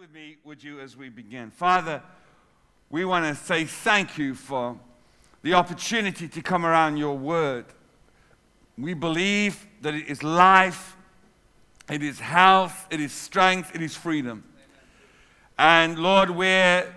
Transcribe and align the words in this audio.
with 0.00 0.14
me, 0.14 0.38
would 0.44 0.64
you, 0.64 0.80
as 0.80 0.96
we 0.96 1.10
begin? 1.10 1.50
Father, 1.50 2.02
we 2.88 3.04
want 3.04 3.26
to 3.26 3.44
say 3.44 3.66
thank 3.66 4.16
you 4.16 4.34
for 4.34 4.80
the 5.42 5.52
opportunity 5.52 6.26
to 6.26 6.40
come 6.40 6.64
around 6.64 6.96
your 6.96 7.18
word. 7.18 7.66
We 8.78 8.94
believe 8.94 9.66
that 9.82 9.92
it 9.94 10.08
is 10.08 10.22
life, 10.22 10.96
it 11.90 12.02
is 12.02 12.18
health, 12.18 12.86
it 12.90 12.98
is 12.98 13.12
strength, 13.12 13.74
it 13.74 13.82
is 13.82 13.94
freedom. 13.94 14.42
And 15.58 15.98
Lord, 15.98 16.30
we're 16.30 16.90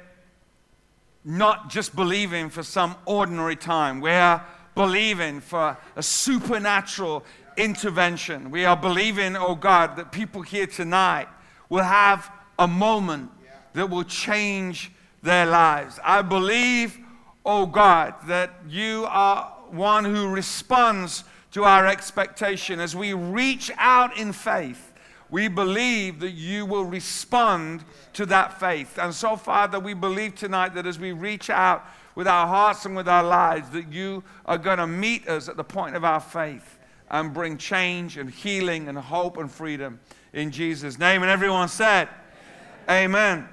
not 1.25 1.69
just 1.69 1.93
believing 1.97 2.49
for 2.49 2.63
some 2.63 2.95
ordinary 3.05 3.57
time, 3.57 3.99
we're 3.99 4.41
believing 4.75 5.41
for 5.41 5.77
a 5.97 6.03
supernatural 6.03 7.25
intervention. 7.57 8.49
We 8.49 8.63
are 8.63 8.77
believing, 8.77 9.35
oh 9.35 9.55
God, 9.55 9.97
that 9.97 10.13
people 10.13 10.41
here 10.41 10.67
tonight 10.67 11.27
will 11.67 11.83
have 11.83 12.31
a 12.59 12.67
moment 12.67 13.29
that 13.73 13.89
will 13.89 14.03
change 14.03 14.91
their 15.21 15.45
lives. 15.45 15.99
I 16.03 16.21
believe, 16.21 16.97
oh 17.45 17.65
God, 17.65 18.13
that 18.27 18.51
you 18.67 19.05
are 19.09 19.45
one 19.69 20.05
who 20.05 20.29
responds 20.29 21.23
to 21.51 21.63
our 21.63 21.87
expectation. 21.87 22.79
As 22.79 22.95
we 22.95 23.13
reach 23.13 23.71
out 23.77 24.17
in 24.17 24.33
faith, 24.33 24.93
we 25.29 25.47
believe 25.47 26.19
that 26.19 26.31
you 26.31 26.65
will 26.65 26.85
respond 26.85 27.83
to 28.13 28.25
that 28.27 28.59
faith. 28.59 28.99
And 28.99 29.13
so, 29.13 29.35
Father, 29.35 29.79
we 29.79 29.95
believe 29.95 30.35
tonight 30.35 30.75
that 30.75 30.85
as 30.85 30.99
we 30.99 31.11
reach 31.11 31.49
out 31.49 31.83
with 32.15 32.27
our 32.27 32.45
hearts 32.45 32.85
and 32.85 32.95
with 32.95 33.07
our 33.07 33.23
lives, 33.23 33.69
that 33.71 33.91
you 33.91 34.23
are 34.45 34.59
going 34.59 34.77
to 34.77 34.85
meet 34.85 35.27
us 35.27 35.49
at 35.49 35.57
the 35.57 35.63
point 35.63 35.95
of 35.95 36.03
our 36.03 36.19
faith 36.19 36.77
and 37.09 37.33
bring 37.33 37.57
change 37.57 38.17
and 38.17 38.29
healing 38.29 38.87
and 38.87 38.97
hope 38.97 39.37
and 39.37 39.51
freedom 39.51 39.99
in 40.33 40.51
Jesus' 40.51 40.99
name. 40.99 41.23
And 41.23 41.31
everyone 41.31 41.67
said, 41.67 42.09
Amen. 42.89 43.47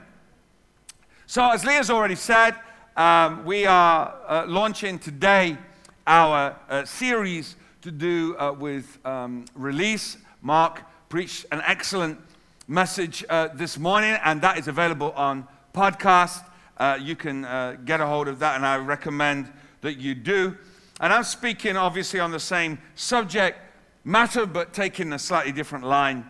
So, 1.27 1.49
as 1.53 1.65
Leah's 1.65 1.89
already 1.89 2.17
said, 2.17 2.57
um, 2.97 3.45
we 3.45 3.65
are 3.65 4.13
uh, 4.27 4.45
launching 4.49 4.99
today 4.99 5.57
our 6.05 6.57
uh, 6.69 6.85
series 6.85 7.55
to 7.83 7.93
do 7.93 8.37
uh, 8.39 8.53
with 8.53 8.99
um, 9.07 9.45
release. 9.55 10.17
Mark 10.43 10.83
preached 11.09 11.47
an 11.53 11.63
excellent 11.65 12.19
message 12.67 13.25
uh, 13.29 13.49
this 13.55 13.79
morning, 13.79 14.19
and 14.25 14.43
that 14.43 14.59
is 14.59 14.67
available 14.67 15.13
on 15.13 15.47
podcast. 15.73 16.45
Uh, 16.77 16.99
you 17.01 17.15
can 17.15 17.45
uh, 17.45 17.77
get 17.85 18.01
a 18.01 18.07
hold 18.07 18.27
of 18.27 18.41
that, 18.41 18.57
and 18.57 18.67
I 18.67 18.79
recommend 18.79 19.53
that 19.83 19.99
you 19.99 20.17
do. 20.17 20.57
And 20.99 21.13
I'm 21.13 21.25
speaking 21.25 21.77
obviously 21.77 22.19
on 22.19 22.33
the 22.33 22.41
same 22.41 22.79
subject 22.97 23.61
matter, 24.03 24.45
but 24.45 24.73
taking 24.73 25.13
a 25.13 25.21
slightly 25.21 25.53
different 25.53 25.85
line 25.85 26.27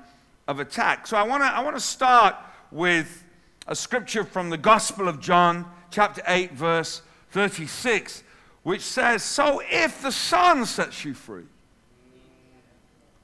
of 0.46 0.60
attack. 0.60 1.06
So 1.06 1.16
I 1.16 1.22
want 1.22 1.42
to 1.42 1.46
I 1.46 1.62
want 1.62 1.76
to 1.76 1.80
start 1.80 2.36
with 2.70 3.24
a 3.66 3.74
scripture 3.74 4.24
from 4.24 4.50
the 4.50 4.58
Gospel 4.58 5.08
of 5.08 5.20
John, 5.20 5.66
chapter 5.90 6.22
8, 6.26 6.52
verse 6.52 7.02
36, 7.30 8.22
which 8.62 8.82
says, 8.82 9.22
So 9.22 9.62
if 9.70 10.02
the 10.02 10.12
Son 10.12 10.66
sets 10.66 11.04
you 11.04 11.14
free, 11.14 11.44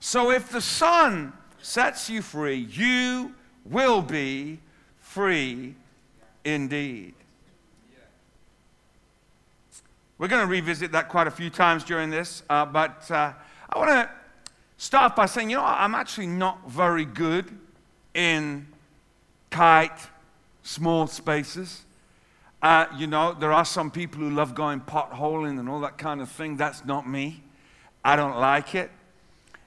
so 0.01 0.31
if 0.31 0.51
the 0.51 0.61
Son 0.61 1.33
sets 1.61 2.09
you 2.09 2.23
free, 2.23 2.69
you 2.71 3.35
will 3.65 4.03
be 4.03 4.61
free 4.99 5.75
indeed. 6.45 7.15
We're 10.19 10.29
going 10.29 10.47
to 10.47 10.51
revisit 10.51 10.93
that 10.93 11.09
quite 11.09 11.27
a 11.27 11.31
few 11.31 11.51
times 11.51 11.85
during 11.85 12.09
this, 12.09 12.43
uh, 12.49 12.65
but 12.65 13.11
uh, 13.11 13.33
I 13.69 13.79
want 13.79 13.91
to 13.91 14.11
start 14.79 15.15
by 15.15 15.27
saying, 15.27 15.51
you 15.51 15.57
know, 15.57 15.65
I'm 15.65 15.95
actually 15.95 16.29
not 16.29 16.71
very 16.71 17.05
good 17.05 17.51
in 18.15 18.67
tight, 19.51 19.99
small 20.63 21.07
spaces. 21.07 21.85
Uh, 22.63 22.87
you 22.97 23.07
know, 23.07 23.33
there 23.33 23.53
are 23.53 23.65
some 23.65 23.91
people 23.91 24.21
who 24.21 24.31
love 24.31 24.55
going 24.55 24.81
potholing 24.81 25.61
and 25.61 25.69
all 25.69 25.81
that 25.81 25.99
kind 25.99 26.21
of 26.21 26.29
thing. 26.31 26.57
That's 26.57 26.85
not 26.85 27.09
me. 27.09 27.43
I 28.05 28.17
don't 28.17 28.39
like 28.39 28.75
it. 28.75 28.91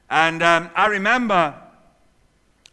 And 0.09 0.41
um, 0.41 0.69
I 0.75 0.87
remember 0.87 1.55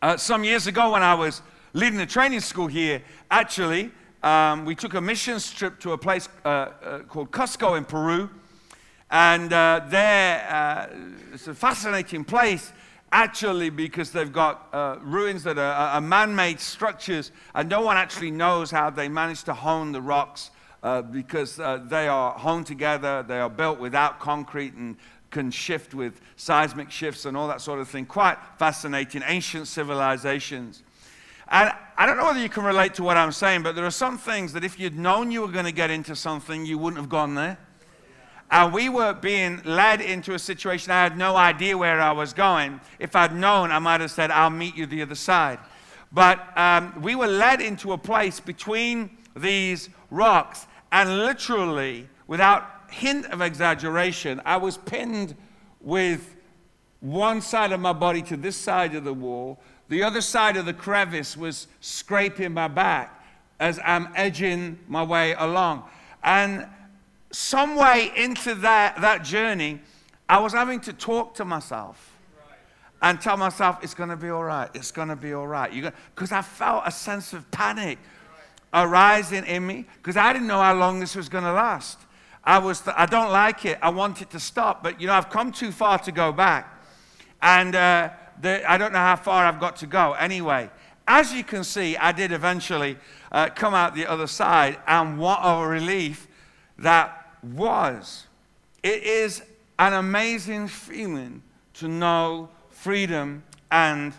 uh, 0.00 0.16
some 0.16 0.44
years 0.44 0.66
ago 0.66 0.92
when 0.92 1.02
I 1.02 1.14
was 1.14 1.42
leading 1.72 2.00
a 2.00 2.06
training 2.06 2.40
school 2.40 2.66
here, 2.66 3.02
actually, 3.30 3.90
um, 4.22 4.64
we 4.64 4.74
took 4.74 4.94
a 4.94 5.00
missions 5.00 5.52
trip 5.52 5.78
to 5.80 5.92
a 5.92 5.98
place 5.98 6.28
uh, 6.44 6.48
uh, 6.48 6.98
called 7.00 7.30
Cusco 7.30 7.76
in 7.76 7.84
Peru. 7.84 8.30
And 9.10 9.52
uh, 9.52 9.86
there, 9.88 10.46
uh, 10.50 10.86
it's 11.32 11.46
a 11.46 11.54
fascinating 11.54 12.24
place, 12.24 12.72
actually, 13.12 13.70
because 13.70 14.10
they've 14.10 14.32
got 14.32 14.68
uh, 14.72 14.96
ruins 15.00 15.42
that 15.44 15.58
are, 15.58 15.72
are 15.72 16.00
man 16.00 16.34
made 16.34 16.60
structures, 16.60 17.32
and 17.54 17.68
no 17.68 17.80
one 17.80 17.96
actually 17.96 18.30
knows 18.30 18.70
how 18.70 18.90
they 18.90 19.08
managed 19.08 19.46
to 19.46 19.54
hone 19.54 19.92
the 19.92 20.02
rocks 20.02 20.50
uh, 20.82 21.02
because 21.02 21.56
they 21.56 22.06
are 22.08 22.32
honed 22.32 22.66
together, 22.66 23.24
they 23.26 23.40
are 23.40 23.50
built 23.50 23.78
without 23.78 24.20
concrete 24.20 24.74
and 24.74 24.96
can 25.30 25.50
shift 25.50 25.94
with 25.94 26.20
seismic 26.36 26.90
shifts 26.90 27.24
and 27.24 27.36
all 27.36 27.48
that 27.48 27.60
sort 27.60 27.80
of 27.80 27.88
thing. 27.88 28.06
Quite 28.06 28.38
fascinating, 28.58 29.22
ancient 29.26 29.68
civilizations. 29.68 30.82
And 31.48 31.72
I 31.96 32.06
don't 32.06 32.16
know 32.16 32.24
whether 32.24 32.40
you 32.40 32.48
can 32.48 32.64
relate 32.64 32.94
to 32.94 33.02
what 33.02 33.16
I'm 33.16 33.32
saying, 33.32 33.62
but 33.62 33.74
there 33.74 33.84
are 33.84 33.90
some 33.90 34.18
things 34.18 34.52
that 34.52 34.64
if 34.64 34.78
you'd 34.80 34.98
known 34.98 35.30
you 35.30 35.42
were 35.42 35.48
going 35.48 35.64
to 35.64 35.72
get 35.72 35.90
into 35.90 36.16
something, 36.16 36.66
you 36.66 36.78
wouldn't 36.78 37.00
have 37.00 37.08
gone 37.08 37.34
there. 37.34 37.58
And 38.50 38.72
we 38.72 38.88
were 38.88 39.12
being 39.12 39.60
led 39.64 40.00
into 40.00 40.34
a 40.34 40.38
situation 40.38 40.92
I 40.92 41.02
had 41.02 41.18
no 41.18 41.36
idea 41.36 41.76
where 41.76 42.00
I 42.00 42.12
was 42.12 42.32
going. 42.32 42.80
If 42.98 43.16
I'd 43.16 43.34
known, 43.34 43.70
I 43.70 43.78
might 43.78 44.00
have 44.00 44.10
said, 44.10 44.30
I'll 44.30 44.50
meet 44.50 44.76
you 44.76 44.86
the 44.86 45.02
other 45.02 45.14
side. 45.14 45.58
But 46.12 46.56
um, 46.56 47.02
we 47.02 47.14
were 47.14 47.26
led 47.26 47.60
into 47.60 47.92
a 47.92 47.98
place 47.98 48.38
between 48.38 49.16
these 49.36 49.90
rocks, 50.10 50.66
and 50.92 51.18
literally, 51.18 52.08
without 52.26 52.64
hint 52.90 53.26
of 53.26 53.40
exaggeration, 53.40 54.40
I 54.44 54.56
was 54.56 54.78
pinned 54.78 55.34
with 55.80 56.36
one 57.00 57.40
side 57.40 57.72
of 57.72 57.80
my 57.80 57.92
body 57.92 58.22
to 58.22 58.36
this 58.36 58.56
side 58.56 58.94
of 58.94 59.04
the 59.04 59.12
wall, 59.12 59.60
the 59.88 60.02
other 60.02 60.20
side 60.20 60.56
of 60.56 60.66
the 60.66 60.72
crevice 60.72 61.36
was 61.36 61.68
scraping 61.80 62.52
my 62.52 62.68
back 62.68 63.22
as 63.60 63.78
I'm 63.84 64.08
edging 64.14 64.78
my 64.88 65.02
way 65.02 65.34
along. 65.34 65.84
And 66.24 66.66
some 67.30 67.76
way 67.76 68.10
into 68.16 68.54
that, 68.56 69.00
that 69.00 69.24
journey, 69.24 69.80
I 70.28 70.40
was 70.40 70.52
having 70.52 70.80
to 70.80 70.92
talk 70.92 71.34
to 71.34 71.44
myself 71.44 72.12
and 73.02 73.20
tell 73.20 73.36
myself, 73.36 73.78
it's 73.82 73.94
going 73.94 74.08
to 74.08 74.16
be 74.16 74.30
all 74.30 74.44
right. 74.44 74.70
It's 74.74 74.90
going 74.90 75.08
to 75.08 75.16
be 75.16 75.32
all 75.32 75.46
right. 75.46 75.70
Because 76.14 76.32
I 76.32 76.42
felt 76.42 76.82
a 76.86 76.90
sense 76.90 77.32
of 77.32 77.50
panic 77.50 77.98
arising 78.72 79.44
in 79.44 79.66
me 79.66 79.86
because 79.96 80.16
I 80.16 80.32
didn't 80.32 80.48
know 80.48 80.60
how 80.60 80.74
long 80.74 81.00
this 81.00 81.14
was 81.14 81.28
going 81.28 81.44
to 81.44 81.52
last. 81.52 81.98
I, 82.42 82.58
was 82.58 82.80
th- 82.80 82.96
I 82.96 83.06
don't 83.06 83.32
like 83.32 83.64
it. 83.64 83.78
I 83.82 83.90
want 83.90 84.22
it 84.22 84.30
to 84.30 84.40
stop. 84.40 84.82
But, 84.82 85.00
you 85.00 85.06
know, 85.06 85.14
I've 85.14 85.30
come 85.30 85.52
too 85.52 85.72
far 85.72 85.98
to 85.98 86.12
go 86.12 86.32
back. 86.32 86.82
And, 87.42 87.74
uh, 87.74 88.10
the, 88.40 88.68
I 88.70 88.78
don't 88.78 88.92
know 88.92 88.98
how 88.98 89.16
far 89.16 89.44
I've 89.46 89.60
got 89.60 89.76
to 89.76 89.86
go. 89.86 90.12
Anyway, 90.14 90.70
as 91.06 91.32
you 91.32 91.44
can 91.44 91.64
see, 91.64 91.96
I 91.96 92.12
did 92.12 92.32
eventually 92.32 92.98
uh, 93.30 93.48
come 93.50 93.74
out 93.74 93.94
the 93.94 94.06
other 94.06 94.26
side, 94.26 94.78
and 94.86 95.18
what 95.18 95.40
a 95.42 95.66
relief 95.66 96.28
that 96.78 97.38
was. 97.42 98.26
It 98.82 99.02
is 99.02 99.42
an 99.78 99.92
amazing 99.92 100.68
feeling 100.68 101.42
to 101.74 101.88
know 101.88 102.48
freedom 102.70 103.42
and 103.70 104.12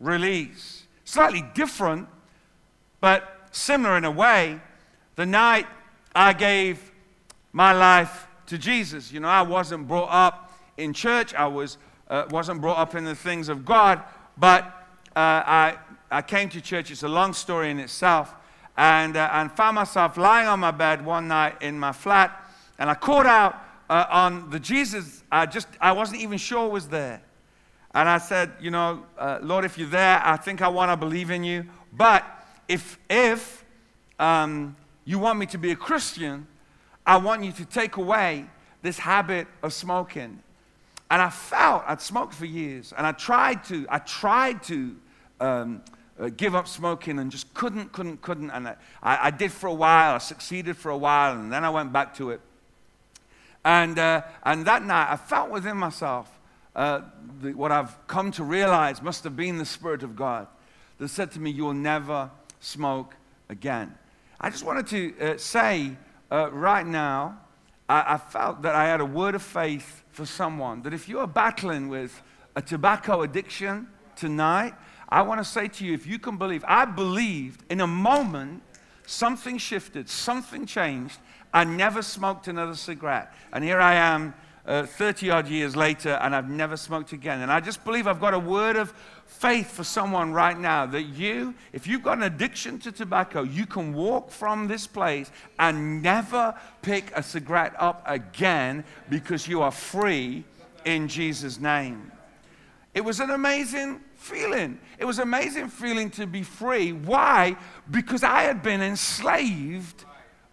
release. 0.00 0.84
Slightly 1.04 1.44
different, 1.54 2.08
but 3.00 3.48
similar 3.52 3.96
in 3.96 4.04
a 4.04 4.10
way. 4.10 4.60
The 5.16 5.26
night 5.26 5.66
I 6.14 6.32
gave 6.32 6.92
my 7.52 7.72
life 7.72 8.26
to 8.46 8.58
Jesus, 8.58 9.12
you 9.12 9.20
know, 9.20 9.28
I 9.28 9.42
wasn't 9.42 9.88
brought 9.88 10.10
up 10.10 10.52
in 10.76 10.92
church, 10.92 11.34
I 11.34 11.46
was 11.46 11.78
uh, 12.08 12.24
wasn't 12.30 12.60
brought 12.60 12.78
up 12.78 12.94
in 12.94 13.04
the 13.04 13.14
things 13.14 13.48
of 13.48 13.64
God, 13.64 14.02
but 14.36 14.64
uh, 15.16 15.42
I, 15.44 15.78
I 16.10 16.22
came 16.22 16.48
to 16.50 16.60
church. 16.60 16.90
It's 16.90 17.02
a 17.02 17.08
long 17.08 17.32
story 17.32 17.70
in 17.70 17.80
itself. 17.80 18.34
And, 18.76 19.16
uh, 19.16 19.30
and 19.32 19.50
found 19.52 19.76
myself 19.76 20.16
lying 20.16 20.48
on 20.48 20.60
my 20.60 20.70
bed 20.70 21.04
one 21.04 21.28
night 21.28 21.62
in 21.62 21.78
my 21.78 21.92
flat. 21.92 22.44
And 22.78 22.90
I 22.90 22.94
called 22.94 23.26
out 23.26 23.56
uh, 23.88 24.04
on 24.10 24.50
the 24.50 24.60
Jesus 24.60 25.16
I 25.30 25.46
just 25.46 25.68
I 25.80 25.92
wasn't 25.92 26.20
even 26.20 26.38
sure 26.38 26.68
was 26.68 26.88
there. 26.88 27.20
And 27.94 28.08
I 28.08 28.18
said, 28.18 28.52
you 28.60 28.70
know, 28.70 29.04
uh, 29.18 29.38
Lord, 29.42 29.64
if 29.64 29.78
you're 29.78 29.88
there, 29.88 30.20
I 30.22 30.36
think 30.36 30.60
I 30.60 30.68
want 30.68 30.90
to 30.90 30.96
believe 30.96 31.30
in 31.30 31.44
you. 31.44 31.64
But 31.92 32.24
if, 32.68 32.98
if 33.08 33.64
um, 34.18 34.76
you 35.04 35.18
want 35.18 35.38
me 35.38 35.46
to 35.46 35.58
be 35.58 35.70
a 35.70 35.76
Christian, 35.76 36.46
I 37.06 37.16
want 37.16 37.42
you 37.42 37.52
to 37.52 37.64
take 37.64 37.96
away 37.96 38.44
this 38.82 38.98
habit 38.98 39.46
of 39.62 39.72
smoking. 39.72 40.42
And 41.10 41.22
I 41.22 41.30
felt, 41.30 41.84
I'd 41.86 42.02
smoked 42.02 42.34
for 42.34 42.44
years, 42.44 42.92
and 42.96 43.06
I 43.06 43.12
tried 43.12 43.64
to, 43.64 43.86
I 43.88 43.98
tried 44.00 44.62
to 44.64 44.96
um, 45.40 45.82
uh, 46.18 46.30
give 46.36 46.54
up 46.54 46.66
smoking 46.68 47.18
and 47.18 47.30
just 47.30 47.52
couldn't, 47.54 47.92
couldn't, 47.92 48.22
couldn't. 48.22 48.50
And 48.50 48.68
I, 48.68 48.76
I, 49.02 49.30
did 49.30 49.52
for 49.52 49.66
a 49.66 49.74
while, 49.74 50.14
I 50.14 50.18
succeeded 50.18 50.76
for 50.76 50.90
a 50.90 50.96
while, 50.96 51.34
and 51.34 51.52
then 51.52 51.64
I 51.64 51.70
went 51.70 51.92
back 51.92 52.14
to 52.16 52.30
it. 52.30 52.40
And, 53.64 53.98
uh, 53.98 54.22
and 54.44 54.64
that 54.66 54.84
night, 54.84 55.10
I 55.10 55.16
felt 55.16 55.50
within 55.50 55.76
myself 55.76 56.30
uh, 56.74 57.00
the, 57.40 57.52
what 57.52 57.72
I've 57.72 58.06
come 58.06 58.30
to 58.32 58.44
realize 58.44 59.02
must 59.02 59.24
have 59.24 59.36
been 59.36 59.58
the 59.58 59.64
Spirit 59.64 60.02
of 60.02 60.14
God 60.14 60.46
that 60.98 61.08
said 61.08 61.32
to 61.32 61.40
me, 61.40 61.50
You 61.50 61.64
will 61.64 61.74
never 61.74 62.30
smoke 62.60 63.14
again. 63.48 63.94
I 64.40 64.50
just 64.50 64.64
wanted 64.64 64.86
to 64.88 65.20
uh, 65.20 65.38
say 65.38 65.96
uh, 66.30 66.50
right 66.52 66.86
now, 66.86 67.40
I, 67.88 68.14
I 68.14 68.18
felt 68.18 68.62
that 68.62 68.74
I 68.74 68.84
had 68.84 69.00
a 69.00 69.04
word 69.04 69.34
of 69.34 69.42
faith 69.42 70.04
for 70.12 70.26
someone 70.26 70.82
that 70.82 70.94
if 70.94 71.08
you 71.08 71.18
are 71.20 71.26
battling 71.26 71.88
with 71.88 72.22
a 72.54 72.62
tobacco 72.62 73.22
addiction 73.22 73.88
tonight, 74.16 74.74
I 75.08 75.22
want 75.22 75.40
to 75.40 75.44
say 75.44 75.68
to 75.68 75.84
you, 75.84 75.94
if 75.94 76.06
you 76.06 76.18
can 76.18 76.36
believe, 76.36 76.64
I 76.66 76.84
believed 76.84 77.62
in 77.70 77.80
a 77.80 77.86
moment 77.86 78.62
something 79.06 79.58
shifted, 79.58 80.08
something 80.08 80.66
changed. 80.66 81.18
I 81.52 81.64
never 81.64 82.02
smoked 82.02 82.48
another 82.48 82.74
cigarette. 82.74 83.32
And 83.52 83.62
here 83.62 83.80
I 83.80 83.94
am, 83.94 84.34
30 84.66 85.30
uh, 85.30 85.36
odd 85.36 85.48
years 85.48 85.76
later, 85.76 86.18
and 86.20 86.34
I've 86.34 86.50
never 86.50 86.76
smoked 86.76 87.12
again. 87.12 87.40
And 87.40 87.52
I 87.52 87.60
just 87.60 87.84
believe 87.84 88.08
I've 88.08 88.20
got 88.20 88.34
a 88.34 88.38
word 88.38 88.74
of 88.74 88.92
faith 89.26 89.70
for 89.70 89.84
someone 89.84 90.32
right 90.32 90.58
now 90.58 90.86
that 90.86 91.04
you, 91.04 91.54
if 91.72 91.86
you've 91.86 92.02
got 92.02 92.18
an 92.18 92.24
addiction 92.24 92.80
to 92.80 92.90
tobacco, 92.90 93.42
you 93.42 93.64
can 93.64 93.94
walk 93.94 94.30
from 94.30 94.66
this 94.66 94.86
place 94.86 95.30
and 95.60 96.02
never 96.02 96.52
pick 96.82 97.12
a 97.14 97.22
cigarette 97.22 97.74
up 97.78 98.02
again 98.06 98.84
because 99.08 99.46
you 99.46 99.62
are 99.62 99.70
free 99.70 100.44
in 100.84 101.06
Jesus' 101.06 101.60
name. 101.60 102.10
It 102.92 103.04
was 103.04 103.20
an 103.20 103.30
amazing 103.30 104.00
feeling. 104.26 104.78
It 104.98 105.04
was 105.04 105.18
an 105.18 105.22
amazing 105.22 105.68
feeling 105.68 106.10
to 106.10 106.26
be 106.26 106.42
free. 106.42 106.92
Why? 106.92 107.56
Because 107.90 108.22
I 108.24 108.42
had 108.42 108.62
been 108.62 108.82
enslaved 108.82 110.04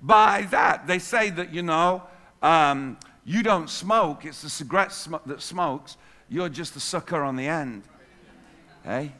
by 0.01 0.43
that. 0.51 0.87
They 0.87 0.99
say 0.99 1.29
that, 1.31 1.53
you 1.53 1.63
know, 1.63 2.03
um, 2.41 2.97
you 3.25 3.41
don't 3.41 3.69
smoke, 3.69 4.25
it's 4.25 4.41
the 4.41 4.49
cigarette 4.49 4.91
sm- 4.91 5.15
that 5.25 5.41
smokes. 5.41 5.97
You're 6.29 6.49
just 6.49 6.73
the 6.73 6.79
sucker 6.79 7.21
on 7.21 7.35
the 7.35 7.47
end. 7.47 7.83
Hey, 8.83 9.13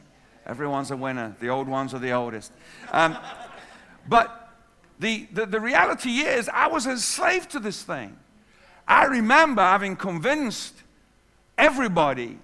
everyone's 0.46 0.90
a 0.90 0.96
winner. 0.96 1.34
The 1.40 1.48
old 1.48 1.68
ones 1.68 1.94
are 1.94 1.98
the 1.98 2.12
oldest. 2.12 2.52
Um, 2.92 3.16
but 4.08 4.52
the, 4.98 5.26
the, 5.32 5.46
the 5.46 5.60
reality 5.60 6.20
is, 6.20 6.48
I 6.48 6.68
was 6.68 6.86
enslaved 6.86 7.50
to 7.50 7.58
this 7.58 7.82
thing. 7.82 8.16
I 8.86 9.04
remember 9.06 9.62
having 9.62 9.96
convinced 9.96 10.74
everybody 11.56 12.38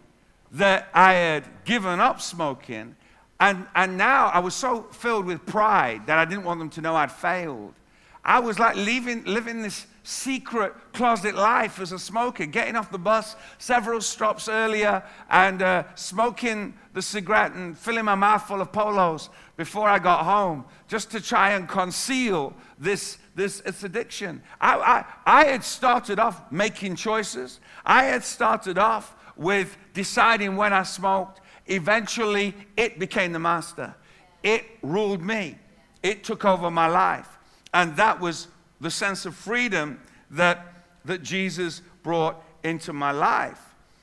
that 0.53 0.89
I 0.95 1.13
had 1.15 1.45
given 1.65 2.01
up 2.01 2.21
smoking. 2.21 2.97
And, 3.39 3.67
and 3.75 3.97
now 3.97 4.27
I 4.27 4.41
was 4.41 4.55
so 4.55 4.83
filled 4.93 5.25
with 5.25 5.47
pride 5.47 6.07
that 6.07 6.19
I 6.19 6.25
didn't 6.25 6.45
want 6.45 6.59
them 6.59 6.71
to 6.71 6.81
know 6.81 6.95
I'd 6.95 7.13
failed. 7.13 7.75
I 8.23 8.39
was 8.41 8.59
like 8.59 8.77
leaving, 8.77 9.25
living 9.25 9.63
this 9.63 9.87
secret 10.03 10.75
closet 10.93 11.35
life 11.35 11.81
as 11.81 11.93
a 11.93 11.99
smoker, 11.99 12.45
getting 12.45 12.77
off 12.77 12.91
the 12.91 12.99
bus 12.99 13.37
several 13.59 14.01
stops 14.01 14.49
earlier 14.49 15.03
and 15.31 15.63
uh, 15.63 15.85
smoking 15.95 16.75
the 16.93 17.01
cigarette 17.01 17.53
and 17.53 17.79
filling 17.79 18.05
my 18.05 18.15
mouth 18.15 18.43
full 18.43 18.61
of 18.61 18.73
polos 18.73 19.31
before 19.57 19.89
I 19.89 19.99
got 19.99 20.25
home, 20.25 20.65
just 20.89 21.11
to 21.13 21.21
try 21.21 21.53
and 21.53 21.69
conceal 21.69 22.55
this, 22.79 23.19
this, 23.35 23.61
this 23.61 23.85
addiction. 23.85 24.43
I, 24.61 24.77
I, 24.79 25.05
I 25.27 25.45
had 25.47 25.65
started 25.65 26.19
off 26.19 26.51
making 26.51 26.97
choices. 26.97 27.61
I 27.85 28.05
had 28.05 28.25
started 28.25 28.79
off 28.79 29.15
with 29.41 29.79
deciding 29.95 30.55
when 30.55 30.73
I 30.73 30.85
smoked. 30.85 31.41
Eventually, 31.67 32.55
it 32.77 32.99
became 32.99 33.33
the 33.33 33.39
master. 33.39 33.95
It 34.43 34.65
ruled 34.83 35.23
me. 35.23 35.59
It 36.03 36.23
took 36.23 36.45
over 36.45 36.71
my 36.71 36.87
life. 36.87 37.39
And 37.73 37.97
that 37.97 38.21
was 38.21 38.49
the 38.81 38.91
sense 38.91 39.25
of 39.25 39.35
freedom 39.35 39.99
that, 40.31 40.85
that 41.07 41.23
Jesus 41.23 41.81
brought 42.03 42.43
into 42.63 42.93
my 42.93 43.13
life. 43.13 43.61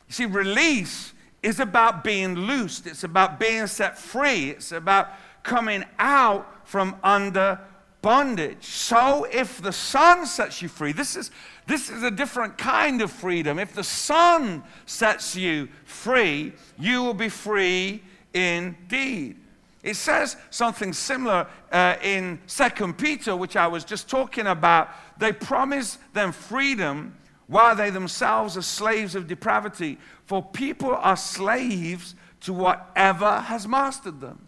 You 0.07 0.13
see, 0.13 0.25
release 0.25 1.13
is 1.43 1.59
about 1.59 2.03
being 2.03 2.33
loosed, 2.35 2.87
it's 2.87 3.03
about 3.03 3.39
being 3.39 3.67
set 3.67 3.97
free, 3.97 4.49
it's 4.49 4.71
about 4.71 5.09
coming 5.43 5.83
out 5.99 6.67
from 6.67 6.95
under 7.03 7.59
bondage. 8.01 8.65
So 8.65 9.25
if 9.31 9.61
the 9.61 9.71
Son 9.71 10.25
sets 10.25 10.61
you 10.61 10.69
free, 10.69 10.93
this 10.93 11.15
is, 11.15 11.31
this 11.67 11.89
is 11.89 12.01
a 12.01 12.09
different 12.09 12.57
kind 12.57 13.01
of 13.01 13.11
freedom. 13.11 13.59
If 13.59 13.73
the 13.73 13.83
Son 13.83 14.63
sets 14.85 15.35
you 15.35 15.67
free, 15.83 16.53
you 16.79 17.03
will 17.03 17.13
be 17.13 17.27
free 17.27 18.01
indeed. 18.33 19.35
It 19.83 19.95
says 19.95 20.37
something 20.49 20.93
similar 20.93 21.45
uh, 21.71 21.95
in 22.01 22.39
Second 22.47 22.97
Peter, 22.97 23.35
which 23.35 23.57
I 23.57 23.67
was 23.67 23.83
just 23.83 24.09
talking 24.09 24.47
about. 24.47 24.89
They 25.17 25.33
promise 25.33 25.97
them 26.13 26.31
freedom 26.31 27.15
while 27.47 27.75
they 27.75 27.89
themselves 27.89 28.57
are 28.57 28.61
slaves 28.61 29.13
of 29.13 29.27
depravity. 29.27 29.97
For 30.25 30.41
people 30.41 30.95
are 30.95 31.17
slaves 31.17 32.15
to 32.41 32.53
whatever 32.53 33.41
has 33.41 33.67
mastered 33.67 34.21
them. 34.21 34.47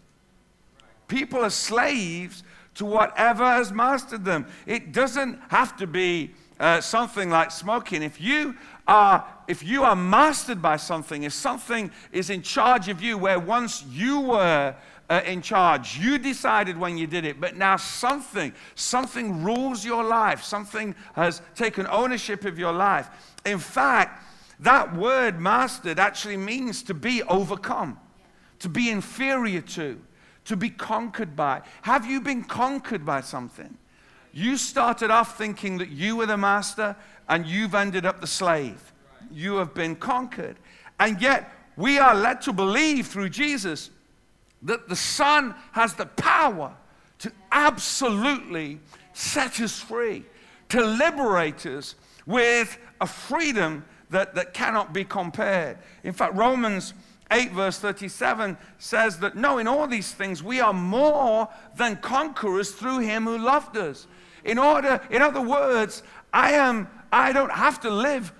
People 1.06 1.40
are 1.40 1.50
slaves 1.50 2.44
to 2.76 2.86
whatever 2.86 3.44
has 3.44 3.72
mastered 3.72 4.24
them. 4.24 4.46
It 4.64 4.92
doesn't 4.92 5.38
have 5.48 5.76
to 5.78 5.86
be 5.86 6.32
uh, 6.60 6.80
something 6.80 7.30
like 7.30 7.50
smoking. 7.50 8.02
If 8.02 8.20
you 8.20 8.54
are 8.86 9.26
if 9.48 9.64
you 9.64 9.82
are 9.82 9.96
mastered 9.96 10.62
by 10.62 10.76
something, 10.76 11.24
if 11.24 11.32
something 11.32 11.90
is 12.12 12.30
in 12.30 12.42
charge 12.42 12.88
of 12.88 13.02
you, 13.02 13.18
where 13.18 13.40
once 13.40 13.84
you 13.90 14.20
were 14.20 14.76
uh, 15.10 15.20
in 15.26 15.42
charge. 15.42 15.98
You 15.98 16.18
decided 16.18 16.78
when 16.78 16.96
you 16.96 17.06
did 17.06 17.24
it, 17.24 17.40
but 17.40 17.56
now 17.56 17.76
something, 17.76 18.54
something 18.76 19.42
rules 19.42 19.84
your 19.84 20.04
life. 20.04 20.42
Something 20.44 20.94
has 21.14 21.42
taken 21.56 21.86
ownership 21.88 22.44
of 22.44 22.58
your 22.58 22.72
life. 22.72 23.10
In 23.44 23.58
fact, 23.58 24.24
that 24.60 24.94
word 24.94 25.40
mastered 25.40 25.98
actually 25.98 26.36
means 26.36 26.82
to 26.84 26.94
be 26.94 27.24
overcome, 27.24 27.98
to 28.60 28.68
be 28.68 28.88
inferior 28.88 29.62
to, 29.62 30.00
to 30.44 30.56
be 30.56 30.70
conquered 30.70 31.34
by. 31.34 31.62
Have 31.82 32.06
you 32.06 32.20
been 32.20 32.44
conquered 32.44 33.04
by 33.04 33.20
something? 33.20 33.76
You 34.32 34.56
started 34.56 35.10
off 35.10 35.36
thinking 35.36 35.78
that 35.78 35.90
you 35.90 36.16
were 36.16 36.26
the 36.26 36.36
master 36.36 36.96
and 37.28 37.46
you've 37.46 37.74
ended 37.74 38.06
up 38.06 38.20
the 38.20 38.26
slave. 38.26 38.92
You 39.30 39.56
have 39.56 39.74
been 39.74 39.96
conquered. 39.96 40.56
And 40.98 41.20
yet, 41.20 41.52
we 41.76 41.98
are 41.98 42.14
led 42.14 42.42
to 42.42 42.52
believe 42.52 43.06
through 43.06 43.30
Jesus 43.30 43.90
that 44.62 44.88
the 44.88 44.96
Son 44.96 45.54
has 45.72 45.94
the 45.94 46.06
power 46.06 46.74
to 47.20 47.32
absolutely 47.50 48.80
set 49.12 49.60
us 49.60 49.78
free, 49.78 50.24
to 50.68 50.84
liberate 50.84 51.64
us 51.66 51.94
with 52.26 52.78
a 53.00 53.06
freedom 53.06 53.84
that, 54.10 54.34
that 54.34 54.52
cannot 54.52 54.92
be 54.92 55.04
compared. 55.04 55.78
In 56.04 56.12
fact, 56.12 56.34
Romans 56.34 56.94
8, 57.30 57.52
verse 57.52 57.78
37 57.78 58.56
says 58.78 59.18
that 59.20 59.36
no, 59.36 59.58
in 59.58 59.68
all 59.68 59.86
these 59.86 60.12
things 60.12 60.42
we 60.42 60.60
are 60.60 60.72
more 60.72 61.48
than 61.76 61.96
conquerors 61.96 62.72
through 62.72 62.98
him 62.98 63.24
who 63.24 63.38
loved 63.38 63.76
us. 63.76 64.06
In 64.44 64.58
order, 64.58 65.00
in 65.10 65.22
other 65.22 65.40
words, 65.40 66.02
I 66.32 66.52
am, 66.52 66.88
I 67.12 67.32
don't 67.32 67.52
have 67.52 67.80
to 67.80 67.90
live 67.90 68.32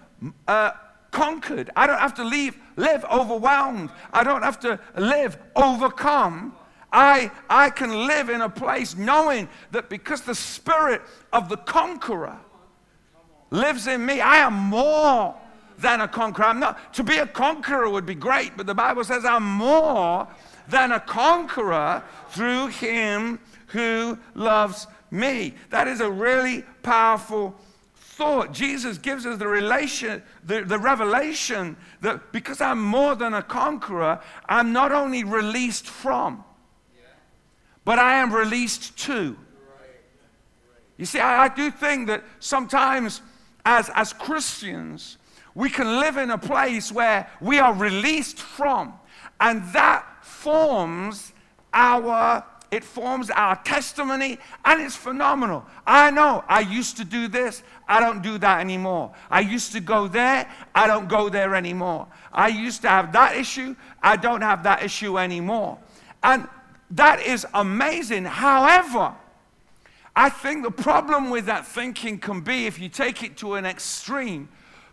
uh, 0.49 0.73
conquered. 1.11 1.71
I 1.76 1.87
don't 1.87 1.99
have 1.99 2.14
to 2.14 2.25
leave, 2.25 2.57
live 2.76 3.04
overwhelmed. 3.04 3.90
I 4.12 4.25
don't 4.25 4.42
have 4.42 4.61
to 4.61 4.78
live 4.97 5.38
overcome. 5.57 6.54
I, 6.92 7.30
I 7.49 7.71
can 7.71 8.07
live 8.07 8.30
in 8.30 8.40
a 8.40 8.49
place 8.49 8.97
knowing 8.97 9.49
that 9.71 9.88
because 9.88 10.23
the 10.23 10.35
spirit 10.35 11.02
of 11.33 11.49
the 11.49 11.57
conqueror 11.57 12.38
lives 13.50 13.87
in 13.87 14.04
me, 14.04 14.21
I 14.21 14.37
am 14.37 14.54
more 14.54 15.37
than 15.78 16.00
a 16.00 16.09
conqueror. 16.09 16.47
I'm 16.47 16.61
not, 16.61 16.95
to 16.95 17.02
be 17.02 17.19
a 17.19 17.26
conqueror 17.26 17.88
would 17.88 18.07
be 18.07 18.14
great, 18.14 18.57
but 18.57 18.66
the 18.66 18.75
Bible 18.75 19.04
says 19.04 19.25
I'm 19.25 19.45
more 19.45 20.28
than 20.69 20.92
a 20.92 21.00
conqueror 21.00 22.02
through 22.30 22.69
him 22.69 23.40
who 23.69 24.19
loves 24.35 24.87
me. 25.11 25.55
That 25.71 25.88
is 25.88 26.00
a 26.00 26.11
really 26.11 26.62
powerful 26.83 27.55
thought. 27.95 28.52
Jesus 28.52 28.99
gives 28.99 29.25
us 29.25 29.38
the 29.38 29.49
relation, 29.49 30.23
the, 30.45 30.62
the 30.62 30.79
revelation 30.79 31.76
that 32.02 32.33
because 32.33 32.61
I'm 32.61 32.83
more 32.83 33.14
than 33.14 33.35
a 33.35 33.43
conqueror, 33.43 34.21
I'm 34.49 34.73
not 34.73 34.93
only 34.93 35.25
released 35.25 35.87
from, 35.87 36.45
but 37.85 37.99
I 37.99 38.17
am 38.17 38.33
released 38.33 38.99
to. 39.07 39.37
You 40.97 41.07
see, 41.07 41.19
I, 41.19 41.45
I 41.45 41.49
do 41.49 41.71
think 41.71 42.09
that 42.09 42.25
sometimes 42.40 43.23
as, 43.64 43.90
as 43.95 44.12
Christians, 44.12 45.17
we 45.55 45.71
can 45.71 45.99
live 45.99 46.17
in 46.17 46.31
a 46.31 46.38
place 46.38 46.93
where 46.93 47.29
we 47.40 47.59
are 47.59 47.73
released 47.73 48.38
from, 48.38 48.93
and 49.40 49.64
that 49.73 50.05
forms 50.23 51.33
our 51.73 52.45
it 52.71 52.85
forms 52.85 53.31
our 53.31 53.57
testimony, 53.62 54.39
and 54.65 54.81
it's 54.81 54.95
phenomenal. 54.95 55.65
I 55.87 56.11
know 56.11 56.45
I 56.49 56.61
used 56.61 56.97
to 56.99 57.05
do 57.05 57.27
this, 57.27 57.62
I 57.89 57.99
don't 57.99 58.23
do 58.23 58.39
that 58.39 58.61
anymore. 58.61 59.12
I 59.31 59.41
used 59.41 59.73
to 59.73 59.81
go 59.81 60.07
there, 60.07 60.49
I 60.75 60.87
don't 60.87 61.09
go 61.09 61.29
there 61.29 61.55
anymore. 61.55 62.07
I 62.33 62.49
used 62.49 62.83
to 62.83 62.89
have 62.89 63.12
that 63.12 63.37
issue, 63.37 63.75
I 64.03 64.17
don't 64.17 64.43
have 64.43 64.62
that 64.62 64.83
issue 64.85 65.19
anymore. 65.19 65.79
And 66.23 66.47
that 66.93 67.21
is 67.23 67.47
amazing. 67.55 68.25
However, 68.25 69.15
I 70.15 70.29
think 70.29 70.62
the 70.62 70.71
problem 70.71 71.31
with 71.31 71.47
that 71.47 71.67
thinking 71.67 72.19
can 72.19 72.41
be 72.41 72.67
if 72.67 72.79
you 72.79 72.89
take 72.89 73.23
it 73.23 73.37
to 73.39 73.55
an 73.55 73.67
extreme, 73.67 74.49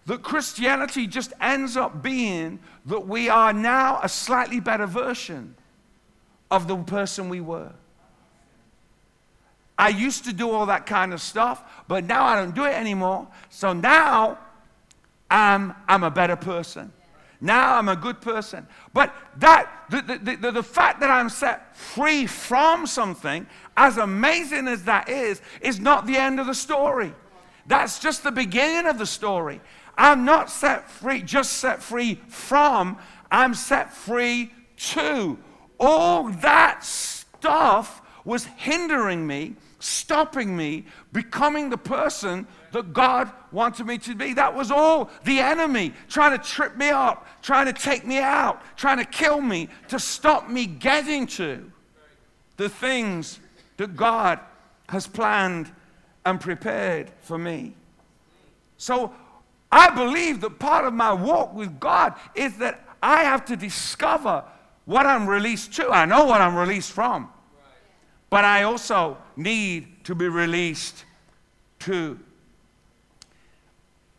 that 0.08 0.24
Christianity 0.24 1.06
just 1.06 1.34
ends 1.42 1.76
up 1.76 2.02
being 2.02 2.60
that 2.86 3.08
we 3.08 3.30
are 3.30 3.52
now 3.54 4.00
a 4.02 4.10
slightly 4.10 4.60
better 4.60 4.88
version 4.88 5.56
of 6.50 6.68
the 6.68 6.78
person 6.78 7.30
we 7.30 7.42
were. 7.42 7.72
I 9.78 9.90
used 9.90 10.26
to 10.26 10.34
do 10.34 10.50
all 10.50 10.66
that 10.68 10.86
kind 10.86 11.14
of 11.14 11.22
stuff, 11.22 11.64
but 11.88 12.04
now 12.04 12.26
I 12.26 12.36
don't 12.36 12.56
do 12.56 12.66
it 12.66 12.74
anymore. 12.74 13.28
So 13.50 13.74
now 13.74 14.40
I'm, 15.30 15.76
I'm 15.88 16.04
a 16.04 16.10
better 16.10 16.36
person. 16.36 16.92
Now 17.40 17.78
I'm 17.78 17.88
a 17.88 17.96
good 17.96 18.20
person. 18.20 18.66
But 18.94 19.14
that, 19.38 19.70
the, 19.90 20.02
the, 20.02 20.36
the, 20.36 20.52
the, 20.52 20.64
fact 20.64 21.02
that 21.02 21.12
I'm 21.12 21.30
set 21.30 21.78
free 21.78 22.26
from 22.26 22.88
something, 22.88 23.46
as 23.76 23.98
amazing 23.98 24.68
as 24.68 24.86
that 24.86 25.08
is, 25.08 25.42
is 25.62 25.80
not 25.80 26.08
the 26.08 26.18
end 26.18 26.40
of 26.40 26.48
the 26.48 26.56
story. 26.56 27.14
That's 27.68 28.00
just 28.00 28.24
the 28.24 28.32
beginning 28.32 28.90
of 28.90 28.98
the 28.98 29.06
story. 29.06 29.62
I'm 29.96 30.26
not 30.26 30.50
set 30.50 30.90
free, 30.90 31.22
just 31.22 31.54
set 31.54 31.84
free 31.84 32.20
from, 32.28 32.98
I'm 33.30 33.54
set 33.54 33.94
free 33.94 34.52
to. 34.78 35.38
All 35.80 36.30
that 36.30 36.84
stuff 36.84 38.02
was 38.26 38.46
hindering 38.58 39.26
me, 39.26 39.56
stopping 39.80 40.56
me, 40.56 40.86
becoming 41.14 41.70
the 41.70 41.78
person 41.78 42.46
that 42.74 42.94
God 42.94 43.32
wanted 43.52 43.86
me 43.86 43.98
to 44.00 44.16
be. 44.16 44.34
That 44.34 44.54
was 44.54 44.70
all 44.70 45.10
the 45.24 45.40
enemy 45.40 45.94
trying 46.10 46.38
to 46.38 46.44
trip 46.44 46.76
me 46.76 46.90
up, 46.90 47.26
trying 47.42 47.68
to 47.68 47.74
take 47.74 48.06
me 48.06 48.18
out, 48.18 48.62
trying 48.76 48.98
to 48.98 49.06
kill 49.06 49.40
me, 49.40 49.70
to 49.88 50.00
stop 50.00 50.50
me 50.50 50.66
getting 50.66 51.26
to 51.28 51.72
the 52.58 52.68
things 52.68 53.40
that 53.78 53.96
God 53.96 54.40
has 54.90 55.08
planned 55.08 55.72
and 56.26 56.42
prepared 56.42 57.12
for 57.22 57.38
me. 57.38 57.76
So 58.78 59.14
I 59.72 59.90
believe 59.90 60.42
that 60.42 60.60
part 60.60 60.86
of 60.86 60.94
my 60.94 61.14
walk 61.14 61.54
with 61.54 61.80
God 61.80 62.16
is 62.36 62.58
that 62.58 62.84
I 63.02 63.24
have 63.24 63.46
to 63.46 63.56
discover 63.56 64.44
what 64.88 65.06
I'm 65.06 65.28
released 65.28 65.74
to. 65.76 65.92
I 65.92 66.06
know 66.06 66.26
what 66.26 66.42
I'm 66.42 66.56
released 66.56 66.94
from, 66.94 67.30
but 68.30 68.44
I 68.46 68.64
also 68.64 69.18
need 69.36 70.04
to 70.06 70.16
be 70.16 70.28
released 70.30 71.04
to. 71.80 72.18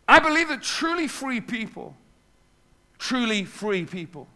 I 0.07 0.21
believe 0.21 0.49
that 0.49 0.63
truly 0.63 1.09
free 1.09 1.41
people, 1.41 1.97
truly 2.99 3.45
free 3.45 3.87
people, 3.87 4.29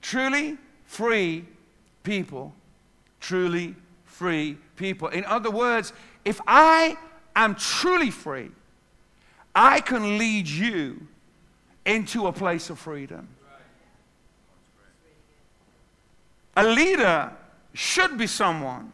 truly 0.00 0.56
free 0.86 1.44
people, 2.02 2.54
truly 3.20 3.76
free 4.06 4.56
people. 4.76 5.08
In 5.08 5.26
other 5.26 5.50
words, 5.50 5.92
if 6.24 6.40
I 6.46 6.96
am 7.36 7.54
truly 7.56 8.10
free, 8.10 8.50
I 9.54 9.80
can 9.80 10.16
lead 10.16 10.48
you 10.48 11.06
into 11.84 12.26
a 12.26 12.32
place 12.32 12.70
of 12.70 12.78
freedom. 12.78 13.28
A 16.60 16.64
leader 16.64 17.32
should 17.72 18.18
be 18.18 18.26
someone 18.26 18.92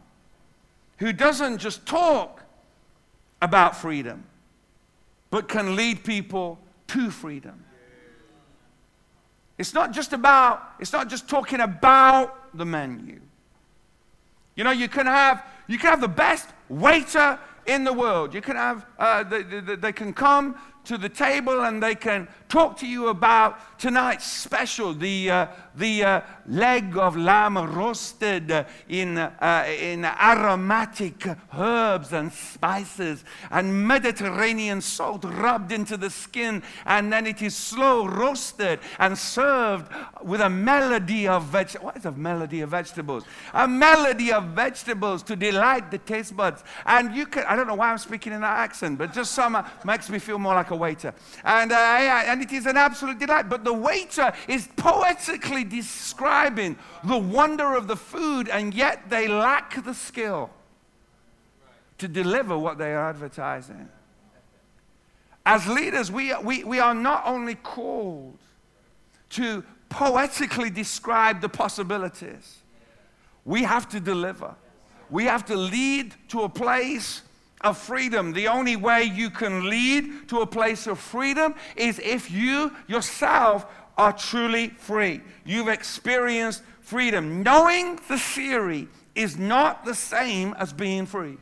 who 0.99 1.11
doesn't 1.11 1.57
just 1.57 1.85
talk 1.85 2.43
about 3.41 3.75
freedom, 3.75 4.23
but 5.29 5.49
can 5.49 5.75
lead 5.75 6.05
people 6.05 6.59
to 6.87 7.11
freedom. 7.11 7.61
It's 9.57 9.73
not 9.73 9.91
just 9.91 10.13
about, 10.13 10.63
it's 10.79 10.93
not 10.93 11.09
just 11.09 11.27
talking 11.27 11.59
about 11.59 12.55
the 12.57 12.63
menu. 12.63 13.19
You 14.55 14.63
know, 14.63 14.71
you 14.71 14.87
can 14.87 15.05
have, 15.05 15.43
you 15.67 15.77
can 15.77 15.89
have 15.89 15.99
the 15.99 16.07
best 16.07 16.47
waiter 16.69 17.37
in 17.65 17.83
the 17.83 17.91
world. 17.91 18.33
You 18.33 18.39
can 18.39 18.55
have, 18.55 18.85
uh, 18.97 19.23
they, 19.23 19.43
they, 19.43 19.75
they 19.75 19.91
can 19.91 20.13
come 20.13 20.55
to 20.87 20.97
the 20.97 21.09
table 21.09 21.61
and 21.61 21.83
they 21.83 21.95
can 21.95 22.27
talk 22.47 22.77
to 22.77 22.87
you 22.87 23.09
about 23.09 23.77
tonight's 23.77 24.25
special, 24.25 24.93
the, 24.93 25.29
uh, 25.29 25.47
the 25.75 26.03
uh, 26.03 26.21
leg 26.47 26.97
of 26.97 27.17
lamb 27.17 27.57
roasted 27.57 28.65
in, 28.87 29.17
uh, 29.17 29.65
in 29.79 30.05
aromatic 30.05 31.27
herbs 31.53 32.13
and 32.13 32.31
spices 32.31 33.23
and 33.51 33.87
Mediterranean 33.87 34.79
salt 34.81 35.23
rubbed 35.25 35.71
into 35.71 35.97
the 35.97 36.09
skin, 36.09 36.63
and 36.85 37.11
then 37.11 37.27
it 37.27 37.41
is 37.41 37.55
slow 37.55 38.07
roasted 38.07 38.79
and 38.99 39.17
served 39.17 39.91
with 40.23 40.41
a 40.41 40.49
melody 40.49 41.27
of 41.27 41.43
vegetables. 41.43 41.85
What 41.85 41.97
is 41.97 42.05
a 42.05 42.11
melody 42.11 42.61
of 42.61 42.69
vegetables? 42.69 43.23
A 43.53 43.67
melody 43.67 44.31
of 44.31 44.45
vegetables 44.45 45.21
to 45.23 45.35
delight 45.35 45.91
the 45.91 45.97
taste 45.97 46.35
buds. 46.35 46.63
And 46.85 47.13
you 47.13 47.25
can, 47.25 47.43
I 47.45 47.55
don't 47.55 47.67
know 47.67 47.75
why 47.75 47.91
I'm 47.91 47.97
speaking 47.97 48.31
in 48.31 48.41
that 48.41 48.57
accent, 48.57 48.97
but 48.97 49.13
just 49.13 49.31
some 49.31 49.63
makes 49.83 50.09
me 50.09 50.19
feel 50.19 50.39
more 50.39 50.55
like 50.55 50.71
a 50.71 50.76
waiter. 50.77 51.13
And, 51.43 51.71
uh, 51.71 51.75
and 51.75 52.41
it 52.41 52.51
is 52.51 52.65
an 52.65 52.77
absolute 52.77 53.19
delight. 53.19 53.49
But 53.49 53.63
the 53.63 53.73
waiter 53.73 54.33
is 54.47 54.67
poetically 54.75 55.63
describing 55.63 56.77
the 57.03 57.17
wonder 57.17 57.75
of 57.75 57.87
the 57.87 57.97
food, 57.97 58.47
and 58.49 58.73
yet 58.73 59.09
they 59.09 59.27
lack 59.27 59.83
the 59.83 59.93
skill 59.93 60.49
to 61.97 62.07
deliver 62.07 62.57
what 62.57 62.77
they 62.77 62.93
are 62.93 63.09
advertising. 63.09 63.89
As 65.45 65.67
leaders, 65.67 66.11
we, 66.11 66.35
we, 66.43 66.63
we 66.63 66.79
are 66.79 66.93
not 66.93 67.23
only 67.25 67.55
called 67.55 68.37
to 69.29 69.63
poetically 69.89 70.69
describe 70.69 71.41
the 71.41 71.49
possibilities, 71.49 72.57
we 73.45 73.63
have 73.63 73.87
to 73.89 73.99
deliver. 73.99 74.53
We 75.09 75.23
have 75.23 75.45
to 75.45 75.55
lead 75.55 76.13
to 76.29 76.41
a 76.41 76.49
place 76.49 77.21
of 77.61 77.77
freedom. 77.77 78.33
The 78.33 78.47
only 78.47 78.75
way 78.75 79.03
you 79.03 79.29
can 79.29 79.69
lead 79.69 80.29
to 80.29 80.41
a 80.41 80.47
place 80.47 80.87
of 80.87 80.99
freedom 80.99 81.55
is 81.75 81.99
if 81.99 82.29
you 82.29 82.71
yourself 82.87 83.65
are 83.97 84.13
truly 84.13 84.69
free. 84.69 85.21
You've 85.43 85.67
experienced 85.67 86.61
freedom. 86.81 87.43
Knowing 87.43 87.99
the 88.07 88.19
theory 88.19 88.87
is 89.15 89.37
not 89.37 89.85
the 89.85 89.95
same 89.95 90.53
as 90.59 90.71
being 90.71 91.05
free. 91.05 91.37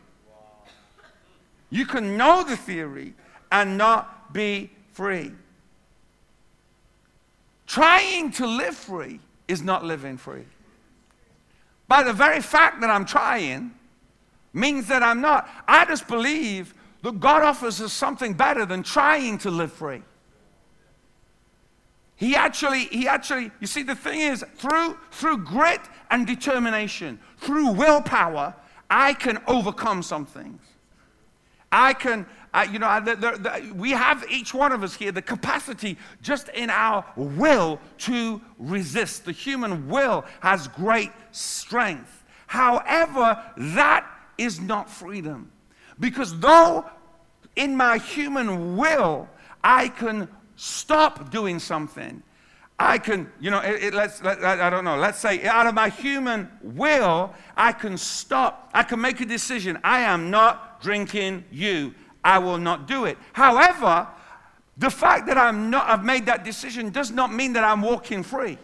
You 1.70 1.86
can 1.86 2.16
know 2.16 2.44
the 2.44 2.56
theory 2.56 3.14
and 3.52 3.78
not 3.78 4.34
be 4.34 4.72
free. 4.94 5.34
Trying 7.68 8.32
to 8.34 8.48
live 8.48 8.76
free 8.76 9.20
is 9.48 9.62
not 9.62 9.84
living 9.84 10.18
free. 10.18 10.46
By 11.88 12.04
the 12.04 12.14
very 12.14 12.42
fact 12.42 12.82
that 12.82 12.90
I'm 12.90 13.06
trying, 13.06 13.74
means 14.56 14.88
that 14.88 15.04
I'm 15.04 15.22
not. 15.22 15.48
I 15.68 15.86
just 15.86 16.08
believe 16.08 16.74
that 17.04 17.20
God 17.20 17.44
offers 17.44 17.82
us 17.82 17.94
something 17.94 18.34
better 18.34 18.66
than 18.66 18.82
trying 18.82 19.38
to 19.40 19.52
live 19.52 19.72
free. 19.72 20.02
He 22.16 22.36
actually, 22.36 22.86
he 22.86 23.08
actually, 23.08 23.52
you 23.60 23.68
see, 23.68 23.84
the 23.84 23.94
thing 23.94 24.22
is, 24.22 24.44
through, 24.56 24.98
through 25.12 25.40
grit 25.40 25.82
and 26.10 26.26
determination, 26.26 27.20
through 27.38 27.72
willpower, 27.72 28.56
I 28.90 29.14
can 29.14 29.40
overcome 29.48 30.02
some 30.02 30.26
things. 30.26 30.62
I 31.72 31.94
can, 31.94 32.26
you 32.72 32.80
know, 32.80 33.02
the, 33.02 33.16
the, 33.18 33.32
the, 33.32 33.74
we 33.74 33.92
have 33.92 34.26
each 34.30 34.54
one 34.54 34.72
of 34.72 34.82
us 34.82 34.96
here 34.96 35.12
the 35.12 35.22
capacity 35.22 35.98
just 36.22 36.48
in 36.50 36.70
our 36.70 37.04
will 37.18 37.82
to 38.00 38.42
resist. 38.58 39.26
The 39.26 39.34
human 39.34 39.90
will 39.90 40.24
has 40.40 40.70
great 40.70 41.12
strength. 41.32 42.24
However, 42.48 43.44
that 43.58 44.10
is 44.38 44.60
not 44.60 44.90
freedom. 44.90 45.52
Because 46.00 46.38
though 46.40 46.86
in 47.56 47.76
my 47.76 47.98
human 47.98 48.78
will 48.78 49.30
I 49.64 49.88
can 49.88 50.28
stop 50.56 51.32
doing 51.32 51.60
something, 51.60 52.22
I 52.78 52.98
can, 52.98 53.32
you 53.40 53.52
know, 53.52 53.60
it, 53.60 53.84
it, 53.84 53.94
let's, 53.94 54.22
let, 54.22 54.44
I 54.44 54.70
don't 54.70 54.84
know, 54.84 54.98
let's 54.98 55.20
say 55.20 55.46
out 55.46 55.66
of 55.66 55.74
my 55.74 55.88
human 55.88 56.50
will, 56.62 57.34
I 57.56 57.72
can 57.72 57.98
stop, 57.98 58.70
I 58.74 58.84
can 58.84 59.00
make 59.00 59.22
a 59.22 59.26
decision. 59.26 59.80
I 59.84 60.02
am 60.02 60.30
not 60.30 60.82
drinking 60.82 61.46
you. 61.52 61.96
I 62.24 62.40
will 62.40 62.58
not 62.58 62.86
do 62.88 63.06
it. 63.06 63.18
However, 63.32 64.08
the 64.78 64.90
fact 64.90 65.28
that 65.28 65.38
I'm 65.38 65.70
not, 65.70 65.88
I've 65.88 66.04
made 66.04 66.26
that 66.26 66.44
decision 66.44 66.90
does 66.90 67.12
not 67.12 67.34
mean 67.34 67.54
that 67.54 67.64
I'm 67.64 67.82
walking 67.82 68.24
free 68.24 68.58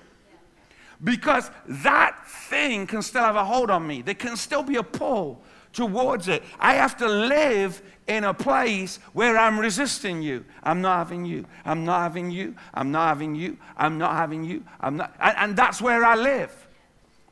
because 1.03 1.49
that 1.67 2.27
thing 2.27 2.85
can 2.87 3.01
still 3.01 3.23
have 3.23 3.35
a 3.35 3.45
hold 3.45 3.69
on 3.69 3.87
me. 3.87 4.01
There 4.01 4.13
can 4.13 4.35
still 4.35 4.63
be 4.63 4.75
a 4.75 4.83
pull 4.83 5.41
towards 5.73 6.27
it. 6.27 6.43
I 6.59 6.75
have 6.75 6.97
to 6.97 7.07
live 7.07 7.81
in 8.07 8.23
a 8.23 8.33
place 8.33 8.97
where 9.13 9.37
I'm 9.37 9.59
resisting 9.59 10.21
you. 10.21 10.45
I'm 10.63 10.81
not 10.81 10.97
having 10.97 11.25
you. 11.25 11.45
I'm 11.65 11.85
not 11.85 12.01
having 12.01 12.31
you. 12.31 12.55
I'm 12.73 12.91
not 12.91 13.07
having 13.07 13.35
you. 13.35 13.57
I'm 13.77 13.97
not 13.97 14.13
having 14.13 14.43
you. 14.43 14.63
I'm 14.79 14.97
not. 14.97 15.15
And, 15.19 15.37
and 15.37 15.55
that's 15.55 15.81
where 15.81 16.03
I 16.03 16.15
live. 16.15 16.67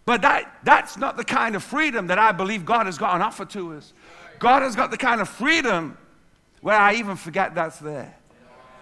But 0.05 0.21
that, 0.23 0.51
that's 0.63 0.97
not 0.97 1.17
the 1.17 1.23
kind 1.23 1.55
of 1.55 1.63
freedom 1.63 2.07
that 2.07 2.17
I 2.17 2.31
believe 2.31 2.65
God 2.65 2.87
has 2.87 2.97
got 2.97 3.13
on 3.13 3.21
offer 3.21 3.45
to 3.45 3.73
us. 3.73 3.93
God 4.39 4.63
has 4.63 4.75
got 4.75 4.89
the 4.89 4.97
kind 4.97 5.21
of 5.21 5.29
freedom 5.29 5.97
where 6.61 6.77
I 6.77 6.95
even 6.95 7.15
forget 7.15 7.53
that's 7.53 7.77
there. 7.77 8.15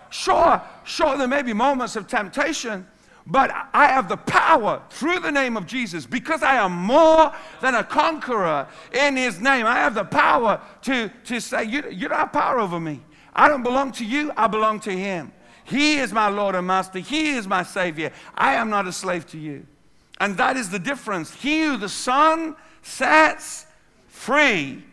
Sure, 0.10 0.62
sure, 0.86 1.18
there 1.18 1.28
may 1.28 1.42
be 1.42 1.52
moments 1.52 1.96
of 1.96 2.08
temptation, 2.08 2.88
but 3.30 3.52
I 3.74 3.88
have 3.88 4.08
the 4.08 4.16
power 4.16 4.82
through 4.90 5.20
the 5.20 5.32
name 5.32 5.58
of 5.58 5.68
Jesus 5.68 6.06
because 6.06 6.42
I 6.42 6.56
am 6.56 6.72
more 6.72 7.34
than 7.60 7.76
a 7.76 7.84
conqueror 7.84 8.68
in 8.94 9.18
his 9.18 9.42
name. 9.42 9.66
I 9.66 9.76
have 9.76 9.94
the 9.94 10.06
power 10.06 10.62
to, 10.84 11.12
to 11.26 11.42
say, 11.42 11.66
you, 11.66 11.84
you 11.92 12.08
don't 12.08 12.18
have 12.18 12.32
power 12.32 12.58
over 12.58 12.80
me. 12.80 13.02
I 13.36 13.50
don't 13.50 13.64
belong 13.64 13.92
to 13.94 14.06
you, 14.06 14.32
I 14.38 14.48
belong 14.48 14.80
to 14.82 14.92
him. 14.92 15.34
He 15.66 15.98
is 15.98 16.14
my 16.14 16.30
Lord 16.30 16.56
and 16.56 16.66
Master. 16.66 17.00
He 17.00 17.32
is 17.32 17.46
my 17.46 17.64
Savior. 17.64 18.14
I 18.34 18.54
am 18.54 18.70
not 18.70 18.88
a 18.88 18.94
slave 18.94 19.28
to 19.28 19.38
you. 19.38 19.68
And 20.22 20.38
that 20.38 20.56
is 20.56 20.70
the 20.70 20.80
difference. 20.80 21.34
He 21.36 21.66
who 21.66 21.76
the 21.76 21.90
Son 21.90 22.56
sets 22.82 23.66
free 24.08 24.84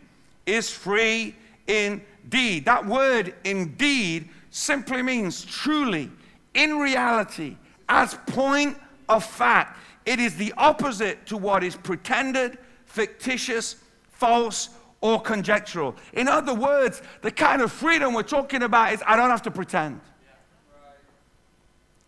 is 0.45 0.69
free 0.69 1.35
indeed. 1.67 2.65
That 2.65 2.85
word 2.85 3.33
indeed 3.45 4.27
simply 4.51 5.01
means 5.01 5.45
truly, 5.45 6.11
in 6.53 6.77
reality, 6.77 7.55
as 7.89 8.15
point 8.27 8.77
of 9.09 9.23
fact. 9.23 9.79
It 10.05 10.19
is 10.19 10.35
the 10.35 10.53
opposite 10.57 11.25
to 11.27 11.37
what 11.37 11.63
is 11.63 11.75
pretended, 11.75 12.57
fictitious, 12.85 13.77
false, 14.11 14.69
or 15.01 15.21
conjectural. 15.21 15.95
In 16.13 16.27
other 16.27 16.53
words, 16.53 17.01
the 17.21 17.31
kind 17.31 17.61
of 17.61 17.71
freedom 17.71 18.13
we're 18.13 18.23
talking 18.23 18.63
about 18.63 18.93
is 18.93 19.03
I 19.05 19.15
don't 19.15 19.29
have 19.29 19.43
to 19.43 19.51
pretend. 19.51 20.01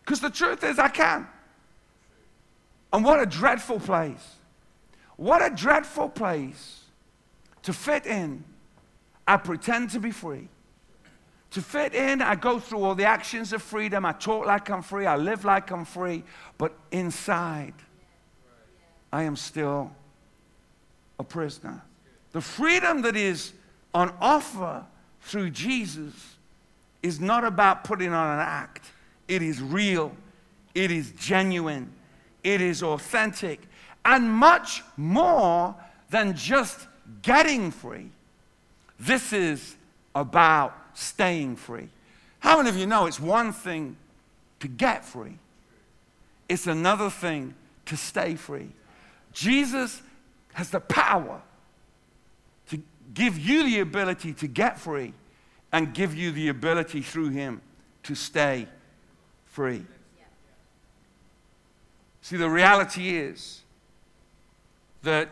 Because 0.04 0.20
the 0.20 0.30
truth 0.30 0.64
is, 0.64 0.78
I 0.78 0.88
can. 0.88 1.26
And 2.92 3.04
what 3.04 3.20
a 3.20 3.26
dreadful 3.26 3.80
place. 3.80 4.36
What 5.16 5.42
a 5.42 5.54
dreadful 5.54 6.08
place 6.08 6.84
to 7.62 7.72
fit 7.72 8.06
in. 8.06 8.44
I 9.26 9.36
pretend 9.36 9.90
to 9.90 10.00
be 10.00 10.10
free. 10.10 10.48
To 11.52 11.62
fit 11.62 11.94
in, 11.94 12.20
I 12.20 12.34
go 12.34 12.60
through 12.60 12.84
all 12.84 12.94
the 12.94 13.06
actions 13.06 13.52
of 13.52 13.62
freedom. 13.62 14.04
I 14.04 14.12
talk 14.12 14.46
like 14.46 14.68
I'm 14.68 14.82
free. 14.82 15.06
I 15.06 15.16
live 15.16 15.44
like 15.44 15.70
I'm 15.70 15.84
free. 15.84 16.22
But 16.58 16.74
inside, 16.90 17.74
I 19.12 19.22
am 19.22 19.34
still 19.34 19.90
a 21.18 21.24
prisoner. 21.24 21.82
The 22.32 22.40
freedom 22.40 23.02
that 23.02 23.16
is 23.16 23.52
on 23.94 24.12
offer 24.20 24.84
through 25.22 25.50
Jesus 25.50 26.36
is 27.02 27.20
not 27.20 27.44
about 27.44 27.84
putting 27.84 28.12
on 28.12 28.34
an 28.34 28.40
act, 28.40 28.92
it 29.28 29.42
is 29.42 29.62
real, 29.62 30.12
it 30.74 30.90
is 30.90 31.12
genuine, 31.12 31.90
it 32.44 32.60
is 32.60 32.82
authentic, 32.82 33.60
and 34.04 34.30
much 34.30 34.82
more 34.96 35.74
than 36.10 36.34
just 36.34 36.86
getting 37.22 37.70
free. 37.70 38.10
This 38.98 39.32
is 39.32 39.76
about 40.14 40.87
staying 40.98 41.56
free. 41.56 41.88
How 42.40 42.56
many 42.56 42.68
of 42.68 42.76
you 42.76 42.86
know 42.86 43.06
it's 43.06 43.20
one 43.20 43.52
thing 43.52 43.96
to 44.60 44.68
get 44.68 45.04
free, 45.04 45.38
it's 46.48 46.66
another 46.66 47.10
thing 47.10 47.54
to 47.86 47.96
stay 47.96 48.34
free? 48.34 48.70
Jesus 49.32 50.02
has 50.54 50.70
the 50.70 50.80
power 50.80 51.40
to 52.70 52.82
give 53.14 53.38
you 53.38 53.62
the 53.64 53.80
ability 53.80 54.32
to 54.34 54.48
get 54.48 54.78
free 54.78 55.12
and 55.72 55.94
give 55.94 56.14
you 56.14 56.32
the 56.32 56.48
ability 56.48 57.02
through 57.02 57.28
Him 57.28 57.60
to 58.02 58.14
stay 58.14 58.66
free. 59.46 59.84
See, 62.22 62.36
the 62.36 62.50
reality 62.50 63.16
is 63.16 63.60
that 65.02 65.30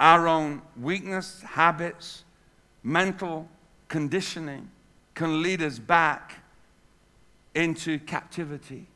our 0.00 0.26
own 0.26 0.62
weakness, 0.80 1.40
habits, 1.42 2.24
mental 2.82 3.48
conditioning 3.88 4.70
can 5.14 5.42
lead 5.42 5.62
us 5.62 5.78
back 5.78 6.42
into 7.54 7.98
captivity. 7.98 8.86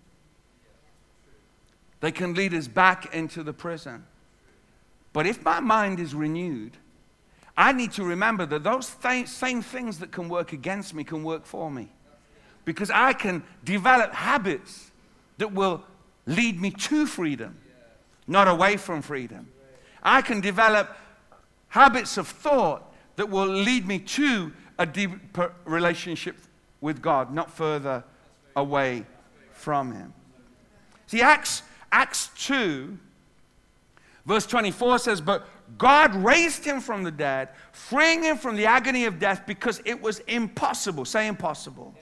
They 2.00 2.12
can 2.12 2.34
lead 2.34 2.54
us 2.54 2.68
back 2.68 3.14
into 3.14 3.42
the 3.42 3.52
prison. 3.52 4.04
But 5.12 5.26
if 5.26 5.42
my 5.42 5.60
mind 5.60 6.00
is 6.00 6.14
renewed, 6.14 6.76
I 7.56 7.72
need 7.72 7.92
to 7.92 8.04
remember 8.04 8.46
that 8.46 8.62
those 8.62 8.94
th- 9.02 9.26
same 9.26 9.62
things 9.62 9.98
that 9.98 10.12
can 10.12 10.28
work 10.28 10.52
against 10.52 10.94
me 10.94 11.02
can 11.02 11.24
work 11.24 11.44
for 11.44 11.70
me. 11.70 11.88
Because 12.64 12.90
I 12.90 13.14
can 13.14 13.42
develop 13.64 14.12
habits 14.12 14.92
that 15.38 15.52
will 15.52 15.82
lead 16.26 16.60
me 16.60 16.70
to 16.70 17.06
freedom, 17.06 17.58
not 18.26 18.46
away 18.46 18.76
from 18.76 19.02
freedom. 19.02 19.48
I 20.02 20.22
can 20.22 20.40
develop 20.40 20.96
habits 21.68 22.16
of 22.16 22.28
thought 22.28 22.94
that 23.16 23.28
will 23.28 23.48
lead 23.48 23.88
me 23.88 23.98
to 23.98 24.52
a 24.78 24.86
deeper 24.86 25.52
relationship 25.64 26.36
with 26.80 27.02
God, 27.02 27.32
not 27.32 27.50
further 27.50 28.04
away 28.54 29.04
from 29.52 29.92
Him. 29.92 30.12
See, 31.06 31.22
Acts, 31.22 31.62
Acts 31.90 32.30
2, 32.36 32.98
verse 34.26 34.46
24 34.46 34.98
says, 34.98 35.20
But 35.20 35.48
God 35.76 36.14
raised 36.14 36.64
him 36.64 36.80
from 36.80 37.02
the 37.02 37.10
dead, 37.10 37.48
freeing 37.72 38.22
him 38.22 38.38
from 38.38 38.56
the 38.56 38.66
agony 38.66 39.04
of 39.04 39.18
death 39.18 39.42
because 39.46 39.82
it 39.84 40.00
was 40.00 40.20
impossible. 40.20 41.04
Say 41.04 41.26
impossible. 41.26 41.94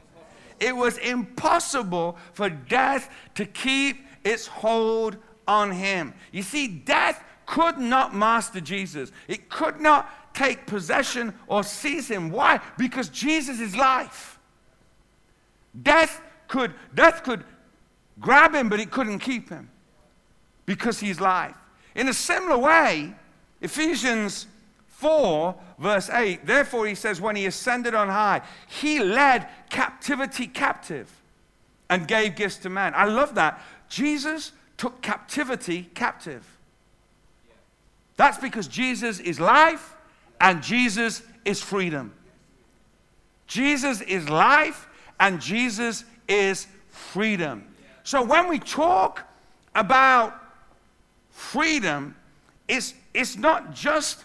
It 0.61 0.75
was 0.75 0.99
impossible 0.99 2.17
for 2.33 2.49
death 2.49 3.11
to 3.35 3.45
keep 3.45 4.07
its 4.25 4.47
hold 4.47 5.17
on 5.47 5.73
him. 5.73 6.15
You 6.33 6.43
see, 6.43 6.69
death 6.69 7.23
could 7.47 7.79
not 7.79 8.15
master 8.15 8.61
Jesus, 8.61 9.13
it 9.29 9.49
could 9.49 9.81
not 9.81 10.26
take 10.37 10.67
possession 10.67 11.35
or 11.47 11.65
seize 11.65 12.09
him. 12.09 12.31
Why? 12.31 12.61
Because 12.77 13.09
Jesus 13.09 13.59
is 13.59 13.75
life. 13.75 14.39
Death 15.83 16.21
could, 16.47 16.75
death 16.95 17.25
could 17.25 17.43
grab 18.21 18.55
him, 18.55 18.69
but 18.69 18.79
it 18.79 18.91
couldn't 18.91 19.21
keep 19.21 19.49
him 19.49 19.71
because 20.67 21.01
he's 21.01 21.21
life. 21.21 21.57
In 21.95 22.09
a 22.09 22.13
similar 22.13 22.59
way, 22.59 23.15
Ephesians 23.63 24.47
4, 24.89 25.55
verse 25.79 26.11
8, 26.11 26.45
therefore 26.45 26.87
he 26.87 26.95
says, 26.95 27.19
when 27.21 27.35
he 27.35 27.47
ascended 27.47 27.95
on 27.95 28.09
high, 28.09 28.43
he 28.69 29.01
led 29.01 29.49
captivity 29.71 30.47
captive 30.47 31.11
and 31.89 32.07
gave 32.07 32.37
gifts 32.37 32.59
to 32.59 32.69
man. 32.69 32.93
I 32.95 33.07
love 33.07 33.35
that. 33.37 33.63
Jesus 33.89 34.53
took 34.77 35.01
captivity 35.01 35.89
captive. 35.95 36.47
That's 38.17 38.39
because 38.39 38.69
Jesus 38.69 39.19
is 39.19 39.41
life 39.41 39.95
and 40.41 40.63
Jesus 40.63 41.23
is 41.45 41.63
freedom. 41.63 42.13
Jesus 43.47 44.01
is 44.01 44.29
life 44.29 44.89
and 45.21 45.41
Jesus 45.41 46.05
is 46.29 46.67
freedom. 46.91 47.65
So 48.03 48.23
when 48.23 48.49
we 48.49 48.59
talk 48.59 49.25
about 49.75 50.35
freedom, 51.31 52.17
it's, 52.69 52.95
it's 53.15 53.37
not 53.37 53.75
just 53.75 54.25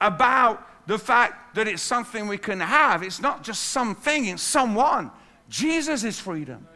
about 0.00 0.66
the 0.86 0.98
fact 0.98 1.54
that 1.54 1.68
it's 1.68 1.82
something 1.82 2.28
we 2.28 2.38
can 2.38 2.60
have. 2.60 3.02
It's 3.02 3.20
not 3.20 3.42
just 3.42 3.62
something, 3.66 4.26
it's 4.26 4.42
someone. 4.42 5.10
Jesus 5.48 6.04
is 6.04 6.18
freedom. 6.18 6.66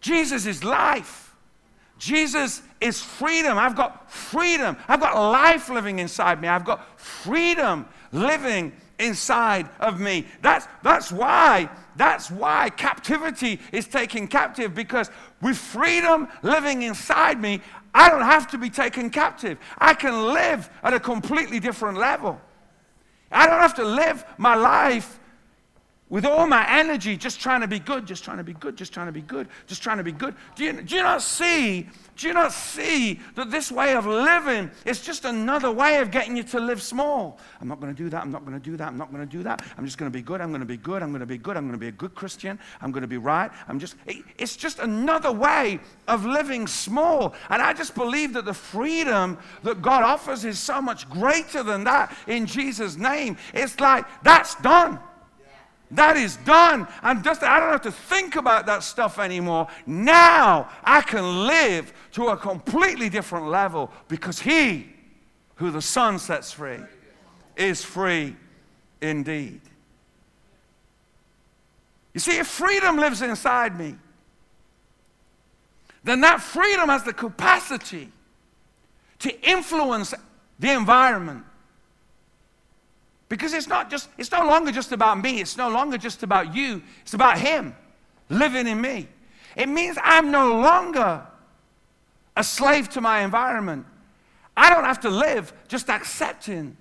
Jesus 0.00 0.46
is 0.46 0.62
life. 0.62 1.33
Jesus 2.04 2.60
is 2.82 3.00
freedom. 3.00 3.56
I've 3.56 3.74
got 3.74 4.12
freedom. 4.12 4.76
I've 4.88 5.00
got 5.00 5.16
life 5.16 5.70
living 5.70 6.00
inside 6.00 6.38
me. 6.38 6.48
I've 6.48 6.66
got 6.66 7.00
freedom 7.00 7.86
living 8.12 8.74
inside 8.98 9.70
of 9.80 10.00
me. 10.00 10.26
That's, 10.42 10.68
that's 10.82 11.10
why, 11.10 11.70
that's 11.96 12.30
why 12.30 12.68
captivity 12.68 13.58
is 13.72 13.86
taken 13.86 14.28
captive 14.28 14.74
because 14.74 15.10
with 15.40 15.56
freedom 15.56 16.28
living 16.42 16.82
inside 16.82 17.40
me, 17.40 17.62
I 17.94 18.10
don't 18.10 18.20
have 18.20 18.50
to 18.50 18.58
be 18.58 18.68
taken 18.68 19.08
captive. 19.08 19.56
I 19.78 19.94
can 19.94 20.34
live 20.34 20.68
at 20.82 20.92
a 20.92 21.00
completely 21.00 21.58
different 21.58 21.96
level. 21.96 22.38
I 23.32 23.46
don't 23.46 23.60
have 23.60 23.76
to 23.76 23.84
live 23.84 24.26
my 24.36 24.54
life 24.56 25.18
with 26.14 26.24
all 26.24 26.46
my 26.46 26.64
energy 26.70 27.16
just 27.16 27.40
trying 27.40 27.60
to 27.60 27.66
be 27.66 27.80
good, 27.80 28.06
just 28.06 28.22
trying 28.22 28.36
to 28.36 28.44
be 28.44 28.52
good, 28.52 28.76
just 28.76 28.94
trying 28.94 29.08
to 29.08 29.12
be 29.12 29.20
good, 29.20 29.48
just 29.66 29.82
trying 29.82 29.98
to 29.98 30.04
be 30.04 30.12
good. 30.12 30.32
Do 30.54 30.62
you, 30.62 30.80
do 30.80 30.94
you 30.94 31.02
not 31.02 31.22
see? 31.22 31.88
Do 32.14 32.28
you 32.28 32.34
not 32.34 32.52
see 32.52 33.18
that 33.34 33.50
this 33.50 33.72
way 33.72 33.96
of 33.96 34.06
living 34.06 34.70
is 34.84 35.00
just 35.00 35.24
another 35.24 35.72
way 35.72 35.96
of 35.96 36.12
getting 36.12 36.36
you 36.36 36.44
to 36.44 36.60
live 36.60 36.80
small? 36.80 37.40
I'm 37.60 37.66
not 37.66 37.80
going 37.80 37.92
to 37.92 38.00
do 38.00 38.08
that. 38.10 38.22
I'm 38.22 38.30
not 38.30 38.46
going 38.46 38.56
to 38.56 38.62
do 38.62 38.76
that. 38.76 38.86
I'm 38.86 38.96
not 38.96 39.10
going 39.10 39.28
to 39.28 39.36
do 39.36 39.42
that. 39.42 39.64
I'm 39.76 39.84
just 39.84 39.98
going 39.98 40.08
to 40.08 40.16
be 40.16 40.22
good. 40.22 40.40
I'm 40.40 40.50
going 40.50 40.60
to 40.60 40.66
be 40.66 40.76
good. 40.76 41.02
I'm 41.02 41.10
going 41.10 41.18
to 41.18 41.26
be 41.26 41.36
good. 41.36 41.56
I'm 41.56 41.64
going 41.64 41.72
to 41.72 41.78
be 41.78 41.88
a 41.88 41.90
good 41.90 42.14
Christian. 42.14 42.60
I'm 42.80 42.92
going 42.92 43.02
to 43.02 43.08
be 43.08 43.18
right. 43.18 43.50
I'm 43.66 43.80
just, 43.80 43.96
it's 44.38 44.54
just 44.54 44.78
another 44.78 45.32
way 45.32 45.80
of 46.06 46.24
living 46.24 46.68
small. 46.68 47.34
And 47.50 47.60
I 47.60 47.72
just 47.72 47.96
believe 47.96 48.34
that 48.34 48.44
the 48.44 48.54
freedom 48.54 49.36
that 49.64 49.82
God 49.82 50.04
offers 50.04 50.44
is 50.44 50.60
so 50.60 50.80
much 50.80 51.10
greater 51.10 51.64
than 51.64 51.82
that 51.82 52.16
in 52.28 52.46
Jesus' 52.46 52.96
name. 52.96 53.36
It's 53.52 53.80
like, 53.80 54.04
that's 54.22 54.54
done. 54.62 55.00
That 55.90 56.16
is 56.16 56.36
done. 56.38 56.88
I'm 57.02 57.22
just, 57.22 57.42
I 57.42 57.60
don't 57.60 57.70
have 57.70 57.82
to 57.82 57.92
think 57.92 58.36
about 58.36 58.66
that 58.66 58.82
stuff 58.82 59.18
anymore. 59.18 59.68
Now 59.86 60.70
I 60.82 61.02
can 61.02 61.46
live 61.46 61.92
to 62.12 62.28
a 62.28 62.36
completely 62.36 63.08
different 63.08 63.48
level 63.48 63.90
because 64.08 64.40
He 64.40 64.88
who 65.56 65.70
the 65.70 65.82
Son 65.82 66.18
sets 66.18 66.52
free 66.52 66.80
is 67.56 67.84
free 67.84 68.36
indeed. 69.00 69.60
You 72.12 72.20
see, 72.20 72.38
if 72.38 72.46
freedom 72.46 72.96
lives 72.96 73.22
inside 73.22 73.78
me, 73.78 73.96
then 76.02 76.20
that 76.20 76.40
freedom 76.40 76.88
has 76.88 77.02
the 77.02 77.12
capacity 77.12 78.10
to 79.20 79.48
influence 79.48 80.14
the 80.58 80.72
environment 80.72 81.44
because 83.28 83.52
it's 83.52 83.66
not 83.66 83.90
just, 83.90 84.08
it's 84.18 84.30
no 84.30 84.46
longer 84.46 84.70
just 84.70 84.92
about 84.92 85.20
me. 85.20 85.40
It's 85.40 85.56
no 85.56 85.68
longer 85.68 85.98
just 85.98 86.22
about 86.22 86.54
you. 86.54 86.82
It's 87.02 87.14
about 87.14 87.38
Him 87.38 87.74
living 88.28 88.66
in 88.66 88.80
me. 88.80 89.08
It 89.56 89.68
means 89.68 89.96
I'm 90.02 90.30
no 90.30 90.60
longer 90.60 91.26
a 92.36 92.44
slave 92.44 92.88
to 92.90 93.00
my 93.00 93.20
environment. 93.22 93.86
I 94.56 94.70
don't 94.70 94.84
have 94.84 95.00
to 95.00 95.10
live 95.10 95.52
just 95.68 95.88
accepting 95.88 96.76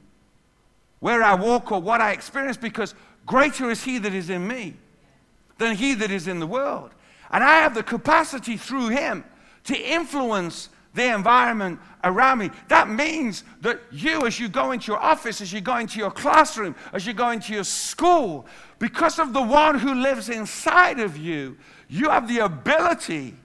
where 1.00 1.24
I 1.24 1.36
walk 1.36 1.72
or 1.72 1.82
what 1.82 2.02
I 2.02 2.12
experience 2.12 2.58
because 2.58 2.96
greater 3.26 3.70
is 3.70 3.84
He 3.84 3.98
that 4.00 4.14
is 4.14 4.30
in 4.30 4.48
me 4.48 4.76
than 5.58 5.76
He 5.76 5.94
that 5.96 6.12
is 6.12 6.28
in 6.28 6.40
the 6.40 6.48
world. 6.48 6.92
And 7.32 7.44
I 7.44 7.56
have 7.60 7.74
the 7.74 7.84
capacity 7.84 8.58
through 8.58 8.90
Him 8.90 9.24
to 9.66 9.78
influence 9.78 10.70
the 10.94 11.14
environment 11.14 11.80
around 12.04 12.40
me. 12.40 12.52
That 12.68 12.90
means 12.90 13.44
that 13.62 13.82
you, 13.92 14.26
as 14.28 14.40
you 14.40 14.48
go 14.48 14.72
into 14.72 14.92
your 14.92 15.02
office, 15.02 15.42
as 15.42 15.52
you 15.52 15.62
go 15.62 15.78
into 15.78 16.00
your 16.00 16.12
classroom, 16.12 16.76
as 16.92 17.08
you 17.08 17.14
go 17.14 17.32
into 17.32 17.54
your 17.54 17.64
school, 17.64 18.46
because 18.80 19.20
of 19.20 19.34
the 19.34 19.42
one 19.42 19.80
who 19.80 19.94
lives 19.96 20.30
inside 20.30 21.00
of 21.00 21.18
you, 21.18 21.58
you 21.90 22.10
have 22.10 22.28
the 22.28 22.40
ability 22.40 23.36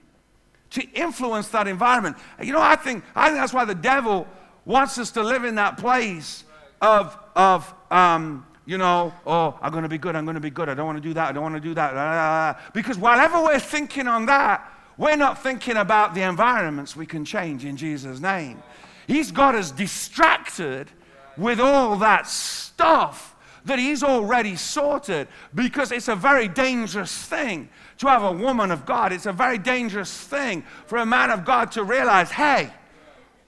to 0.71 0.83
influence 0.91 1.47
that 1.49 1.67
environment. 1.67 2.17
You 2.41 2.53
know, 2.53 2.61
I 2.61 2.75
think, 2.75 3.03
I 3.15 3.27
think 3.27 3.39
that's 3.39 3.53
why 3.53 3.65
the 3.65 3.75
devil 3.75 4.27
wants 4.65 4.97
us 4.99 5.11
to 5.11 5.23
live 5.23 5.43
in 5.43 5.55
that 5.55 5.77
place 5.77 6.43
of, 6.81 7.17
of 7.35 7.73
um, 7.89 8.45
you 8.65 8.77
know, 8.77 9.11
oh, 9.25 9.57
I'm 9.61 9.71
going 9.71 9.83
to 9.83 9.89
be 9.89 9.97
good, 9.97 10.15
I'm 10.15 10.25
going 10.25 10.35
to 10.35 10.41
be 10.41 10.51
good, 10.51 10.69
I 10.69 10.75
don't 10.75 10.85
want 10.85 10.97
to 10.97 11.01
do 11.01 11.13
that, 11.15 11.29
I 11.29 11.31
don't 11.31 11.41
want 11.41 11.55
to 11.55 11.61
do 11.61 11.73
that. 11.73 12.73
Because 12.73 12.99
whatever 12.99 13.41
we're 13.41 13.59
thinking 13.59 14.07
on 14.07 14.27
that, 14.27 14.71
we're 14.99 15.15
not 15.15 15.41
thinking 15.41 15.77
about 15.77 16.13
the 16.13 16.23
environments 16.23 16.93
we 16.93 17.05
can 17.05 17.23
change 17.23 17.63
in 17.63 17.77
Jesus' 17.77 18.19
name. 18.19 18.61
He's 19.07 19.31
got 19.31 19.55
us 19.55 19.71
distracted 19.71 20.91
with 21.37 21.61
all 21.61 21.95
that 21.95 22.27
stuff 22.27 23.33
that 23.63 23.79
He's 23.79 24.03
already 24.03 24.57
sorted 24.57 25.29
because 25.55 25.93
it's 25.93 26.09
a 26.09 26.17
very 26.17 26.49
dangerous 26.49 27.15
thing 27.15 27.69
to 27.99 28.07
have 28.07 28.23
a 28.23 28.31
woman 28.33 28.71
of 28.71 28.85
God. 28.85 29.13
It's 29.13 29.25
a 29.25 29.31
very 29.31 29.57
dangerous 29.57 30.11
thing 30.11 30.63
for 30.85 30.97
a 30.97 31.05
man 31.05 31.29
of 31.29 31.45
God 31.45 31.71
to 31.71 31.83
realize 31.85 32.29
hey, 32.29 32.69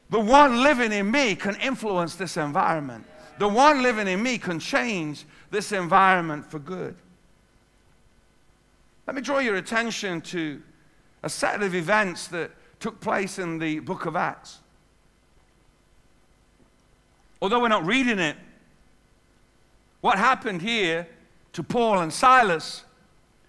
the 0.09 0.21
one 0.21 0.63
living 0.63 0.93
in 0.93 1.11
me 1.11 1.35
can 1.35 1.55
influence 1.57 2.15
this 2.15 2.37
environment. 2.37 3.05
The 3.39 3.49
one 3.49 3.83
living 3.83 4.07
in 4.07 4.23
me 4.23 4.37
can 4.37 4.57
change 4.57 5.25
this 5.49 5.73
environment 5.73 6.49
for 6.49 6.59
good. 6.59 6.95
Let 9.05 9.17
me 9.17 9.21
draw 9.21 9.39
your 9.39 9.57
attention 9.57 10.21
to 10.21 10.61
a 11.23 11.29
set 11.29 11.61
of 11.61 11.75
events 11.75 12.27
that 12.27 12.51
took 12.79 12.99
place 12.99 13.37
in 13.37 13.59
the 13.59 13.79
book 13.79 14.05
of 14.05 14.15
Acts. 14.15 14.59
Although 17.41 17.61
we're 17.61 17.67
not 17.69 17.85
reading 17.85 18.19
it, 18.19 18.35
what 20.01 20.17
happened 20.17 20.61
here 20.61 21.07
to 21.53 21.63
Paul 21.63 21.99
and 21.99 22.11
Silas 22.11 22.83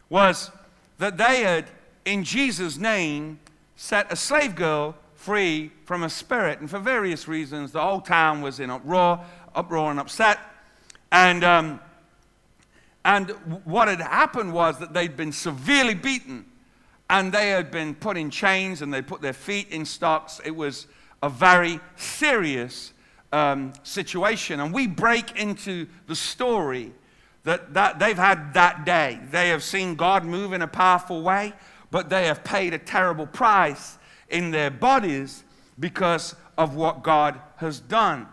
was 0.08 0.50
that 0.98 1.16
they 1.16 1.42
had, 1.42 1.66
in 2.04 2.24
Jesus' 2.24 2.76
name, 2.76 3.40
set 3.76 4.12
a 4.12 4.16
slave 4.16 4.54
girl 4.54 4.94
free 5.14 5.70
from 5.84 6.02
a 6.02 6.10
spirit. 6.10 6.60
And 6.60 6.68
for 6.68 6.78
various 6.78 7.26
reasons, 7.26 7.72
the 7.72 7.80
whole 7.80 8.00
town 8.00 8.42
was 8.42 8.60
in 8.60 8.70
uproar, 8.70 9.24
uproar 9.54 9.90
and 9.90 9.98
upset. 10.00 10.38
And, 11.10 11.44
um, 11.44 11.80
and 13.04 13.30
what 13.64 13.88
had 13.88 14.00
happened 14.00 14.52
was 14.52 14.78
that 14.78 14.92
they'd 14.92 15.16
been 15.16 15.32
severely 15.32 15.94
beaten 15.94 16.44
and 17.10 17.32
they 17.32 17.50
had 17.50 17.70
been 17.70 17.94
put 17.94 18.16
in 18.16 18.30
chains 18.30 18.82
and 18.82 18.92
they 18.92 19.02
put 19.02 19.20
their 19.20 19.32
feet 19.32 19.68
in 19.70 19.84
stocks. 19.84 20.40
It 20.44 20.56
was 20.56 20.86
a 21.22 21.28
very 21.28 21.80
serious 21.96 22.92
um, 23.32 23.72
situation. 23.82 24.60
And 24.60 24.72
we 24.72 24.86
break 24.86 25.38
into 25.38 25.86
the 26.06 26.16
story 26.16 26.92
that, 27.44 27.74
that 27.74 27.98
they've 27.98 28.16
had 28.16 28.54
that 28.54 28.84
day. 28.84 29.20
They 29.30 29.48
have 29.48 29.62
seen 29.62 29.94
God 29.94 30.24
move 30.24 30.52
in 30.52 30.62
a 30.62 30.68
powerful 30.68 31.22
way, 31.22 31.52
but 31.90 32.08
they 32.08 32.26
have 32.26 32.44
paid 32.44 32.74
a 32.74 32.78
terrible 32.78 33.26
price 33.26 33.98
in 34.28 34.50
their 34.50 34.70
bodies 34.70 35.44
because 35.78 36.34
of 36.56 36.74
what 36.74 37.02
God 37.02 37.40
has 37.56 37.80
done. 37.80 38.26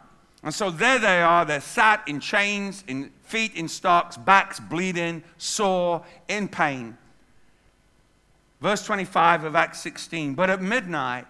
And 0.43 0.53
so 0.53 0.71
there 0.71 0.99
they 0.99 1.21
are, 1.21 1.43
they're 1.43 1.59
sat 1.59 2.07
in 2.07 2.19
chains, 2.19 2.83
in 2.87 3.11
feet 3.23 3.55
in 3.55 3.67
stocks, 3.67 4.15
backs 4.15 4.59
bleeding, 4.59 5.23
sore, 5.37 6.03
in 6.27 6.47
pain. 6.47 6.97
Verse 8.61 8.85
25 8.85 9.45
of 9.45 9.55
Acts 9.55 9.79
16. 9.79 10.33
But 10.35 10.49
at 10.49 10.61
midnight, 10.61 11.25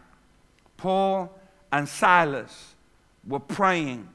Paul 0.77 1.31
and 1.71 1.87
Silas 1.87 2.75
were 3.27 3.39
praying 3.39 4.07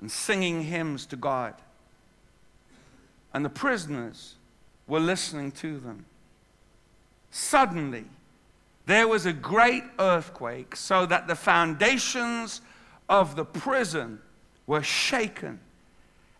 and 0.00 0.10
singing 0.10 0.62
hymns 0.62 1.06
to 1.06 1.16
God. 1.16 1.54
And 3.34 3.44
the 3.44 3.50
prisoners 3.50 4.34
were 4.86 5.00
listening 5.00 5.52
to 5.52 5.78
them. 5.78 6.04
Suddenly, 7.30 8.04
there 8.86 9.08
was 9.08 9.26
a 9.26 9.32
great 9.32 9.84
earthquake, 9.98 10.76
so 10.76 11.06
that 11.06 11.28
the 11.28 11.34
foundations 11.34 12.60
of 13.08 13.36
the 13.36 13.44
prison 13.44 14.20
were 14.66 14.82
shaken. 14.82 15.60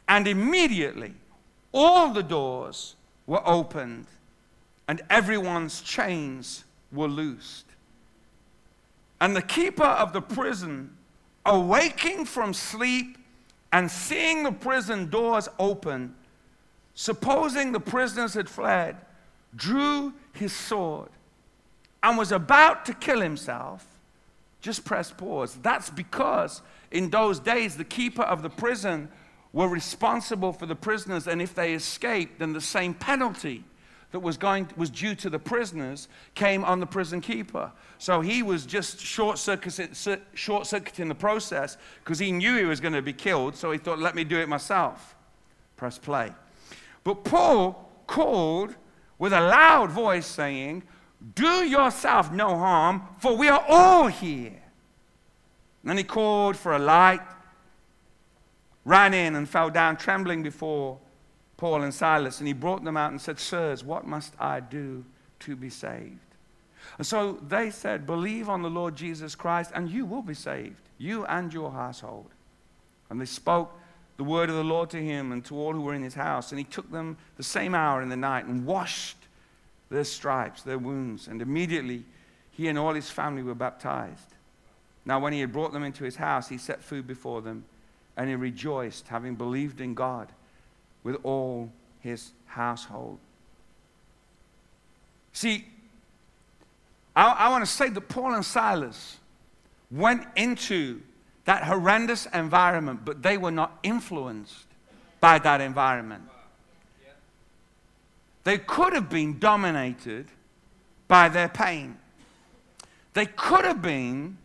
And 0.08 0.28
immediately, 0.28 1.14
all 1.72 2.12
the 2.12 2.22
doors 2.22 2.96
were 3.26 3.46
opened 3.46 4.06
and 4.92 5.00
everyone's 5.08 5.80
chains 5.80 6.64
were 6.92 7.08
loosed. 7.08 7.64
And 9.22 9.34
the 9.34 9.40
keeper 9.40 9.86
of 9.86 10.12
the 10.12 10.20
prison, 10.20 10.94
awaking 11.46 12.26
from 12.26 12.52
sleep 12.52 13.16
and 13.72 13.90
seeing 13.90 14.42
the 14.42 14.52
prison 14.52 15.08
doors 15.08 15.48
open, 15.58 16.14
supposing 16.92 17.72
the 17.72 17.80
prisoners 17.80 18.34
had 18.34 18.50
fled, 18.50 18.98
drew 19.56 20.12
his 20.34 20.52
sword 20.52 21.08
and 22.02 22.18
was 22.18 22.30
about 22.30 22.84
to 22.84 22.92
kill 22.92 23.22
himself. 23.22 23.86
Just 24.60 24.84
press 24.84 25.10
pause. 25.10 25.56
That's 25.62 25.88
because 25.88 26.60
in 26.90 27.08
those 27.08 27.38
days, 27.38 27.78
the 27.78 27.84
keeper 27.84 28.24
of 28.24 28.42
the 28.42 28.50
prison 28.50 29.08
were 29.54 29.68
responsible 29.68 30.52
for 30.52 30.66
the 30.66 30.76
prisoners, 30.76 31.26
and 31.26 31.40
if 31.40 31.54
they 31.54 31.72
escaped, 31.72 32.40
then 32.40 32.52
the 32.52 32.60
same 32.60 32.92
penalty 32.92 33.64
that 34.12 34.20
was, 34.20 34.36
going, 34.36 34.68
was 34.76 34.90
due 34.90 35.14
to 35.16 35.28
the 35.28 35.38
prisoners 35.38 36.08
came 36.34 36.64
on 36.64 36.80
the 36.80 36.86
prison 36.86 37.20
keeper. 37.20 37.72
So 37.98 38.20
he 38.20 38.42
was 38.42 38.64
just 38.64 39.00
short 39.00 39.38
circuiting 39.38 41.08
the 41.08 41.16
process 41.18 41.76
because 42.04 42.18
he 42.18 42.30
knew 42.30 42.56
he 42.56 42.64
was 42.64 42.80
going 42.80 42.94
to 42.94 43.02
be 43.02 43.12
killed. 43.12 43.56
So 43.56 43.72
he 43.72 43.78
thought, 43.78 43.98
let 43.98 44.14
me 44.14 44.24
do 44.24 44.38
it 44.38 44.48
myself. 44.48 45.16
Press 45.76 45.98
play. 45.98 46.30
But 47.04 47.24
Paul 47.24 47.90
called 48.06 48.76
with 49.18 49.32
a 49.32 49.40
loud 49.40 49.90
voice, 49.90 50.26
saying, 50.26 50.82
Do 51.34 51.64
yourself 51.64 52.32
no 52.32 52.56
harm, 52.58 53.02
for 53.18 53.36
we 53.36 53.48
are 53.48 53.64
all 53.68 54.08
here. 54.08 54.48
And 55.82 55.90
then 55.90 55.96
he 55.96 56.04
called 56.04 56.56
for 56.56 56.74
a 56.74 56.78
light, 56.78 57.20
ran 58.84 59.14
in, 59.14 59.34
and 59.36 59.48
fell 59.48 59.70
down 59.70 59.96
trembling 59.96 60.42
before 60.42 60.98
Paul 61.62 61.84
and 61.84 61.94
Silas, 61.94 62.40
and 62.40 62.48
he 62.48 62.54
brought 62.54 62.82
them 62.82 62.96
out 62.96 63.12
and 63.12 63.20
said, 63.20 63.38
Sirs, 63.38 63.84
what 63.84 64.04
must 64.04 64.34
I 64.40 64.58
do 64.58 65.04
to 65.38 65.54
be 65.54 65.70
saved? 65.70 66.18
And 66.98 67.06
so 67.06 67.38
they 67.46 67.70
said, 67.70 68.04
Believe 68.04 68.48
on 68.48 68.62
the 68.62 68.68
Lord 68.68 68.96
Jesus 68.96 69.36
Christ, 69.36 69.70
and 69.72 69.88
you 69.88 70.04
will 70.04 70.22
be 70.22 70.34
saved, 70.34 70.80
you 70.98 71.24
and 71.26 71.54
your 71.54 71.70
household. 71.70 72.30
And 73.10 73.20
they 73.20 73.26
spoke 73.26 73.78
the 74.16 74.24
word 74.24 74.50
of 74.50 74.56
the 74.56 74.64
Lord 74.64 74.90
to 74.90 75.00
him 75.00 75.30
and 75.30 75.44
to 75.44 75.56
all 75.56 75.72
who 75.72 75.82
were 75.82 75.94
in 75.94 76.02
his 76.02 76.14
house. 76.14 76.50
And 76.50 76.58
he 76.58 76.64
took 76.64 76.90
them 76.90 77.16
the 77.36 77.44
same 77.44 77.76
hour 77.76 78.02
in 78.02 78.08
the 78.08 78.16
night 78.16 78.46
and 78.46 78.66
washed 78.66 79.18
their 79.88 80.02
stripes, 80.02 80.62
their 80.62 80.78
wounds. 80.78 81.28
And 81.28 81.40
immediately 81.40 82.02
he 82.50 82.66
and 82.66 82.76
all 82.76 82.94
his 82.94 83.08
family 83.08 83.44
were 83.44 83.54
baptized. 83.54 84.34
Now, 85.04 85.20
when 85.20 85.32
he 85.32 85.38
had 85.38 85.52
brought 85.52 85.72
them 85.72 85.84
into 85.84 86.02
his 86.02 86.16
house, 86.16 86.48
he 86.48 86.58
set 86.58 86.82
food 86.82 87.06
before 87.06 87.40
them, 87.40 87.66
and 88.16 88.28
he 88.28 88.34
rejoiced, 88.34 89.06
having 89.06 89.36
believed 89.36 89.80
in 89.80 89.94
God 89.94 90.32
with 91.04 91.16
all 91.22 91.72
his 92.00 92.32
household. 92.46 93.18
See, 95.32 95.66
I, 97.16 97.26
I 97.30 97.48
want 97.48 97.64
to 97.64 97.70
say 97.70 97.88
that 97.88 98.08
Paul 98.08 98.34
and 98.34 98.44
Silas 98.44 99.18
went 99.90 100.26
into 100.36 101.00
that 101.44 101.64
horrendous 101.64 102.26
environment, 102.32 103.04
but 103.04 103.22
they 103.22 103.36
were 103.36 103.50
not 103.50 103.78
influenced 103.82 104.66
by 105.20 105.38
that 105.38 105.60
environment. 105.60 106.22
They 108.44 108.58
could 108.58 108.92
have 108.92 109.08
been 109.08 109.38
dominated 109.38 110.26
by 111.08 111.28
their 111.28 111.48
pain. 111.48 111.98
They 113.14 113.26
could 113.26 113.64
have 113.64 113.82
been 113.82 114.38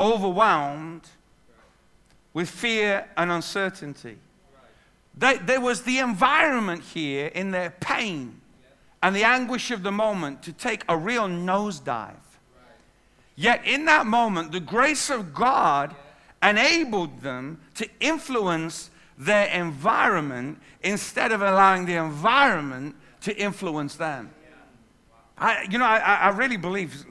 overwhelmed 0.00 1.08
with 2.32 2.48
fear 2.48 3.08
and 3.16 3.30
uncertainty. 3.30 4.18
They, 5.16 5.38
there 5.38 5.60
was 5.60 5.82
the 5.82 5.98
environment 5.98 6.82
here 6.82 7.26
in 7.26 7.50
their 7.50 7.70
pain 7.70 8.40
and 9.02 9.14
the 9.14 9.24
anguish 9.24 9.70
of 9.70 9.82
the 9.82 9.92
moment 9.92 10.42
to 10.44 10.52
take 10.52 10.82
a 10.88 10.96
real 10.96 11.28
nosedive. 11.28 12.14
Yet 13.36 13.64
in 13.64 13.84
that 13.86 14.06
moment, 14.06 14.52
the 14.52 14.60
grace 14.60 15.10
of 15.10 15.34
God 15.34 15.94
enabled 16.42 17.20
them 17.20 17.60
to 17.74 17.88
influence 18.00 18.90
their 19.16 19.46
environment 19.48 20.58
instead 20.82 21.32
of 21.32 21.42
allowing 21.42 21.86
the 21.86 21.94
environment 21.94 22.96
to 23.22 23.36
influence 23.36 23.96
them. 23.96 24.30
I, 25.38 25.66
you 25.70 25.78
know, 25.78 25.84
I, 25.84 25.98
I 25.98 26.28
really 26.30 26.56
believe 26.56 27.04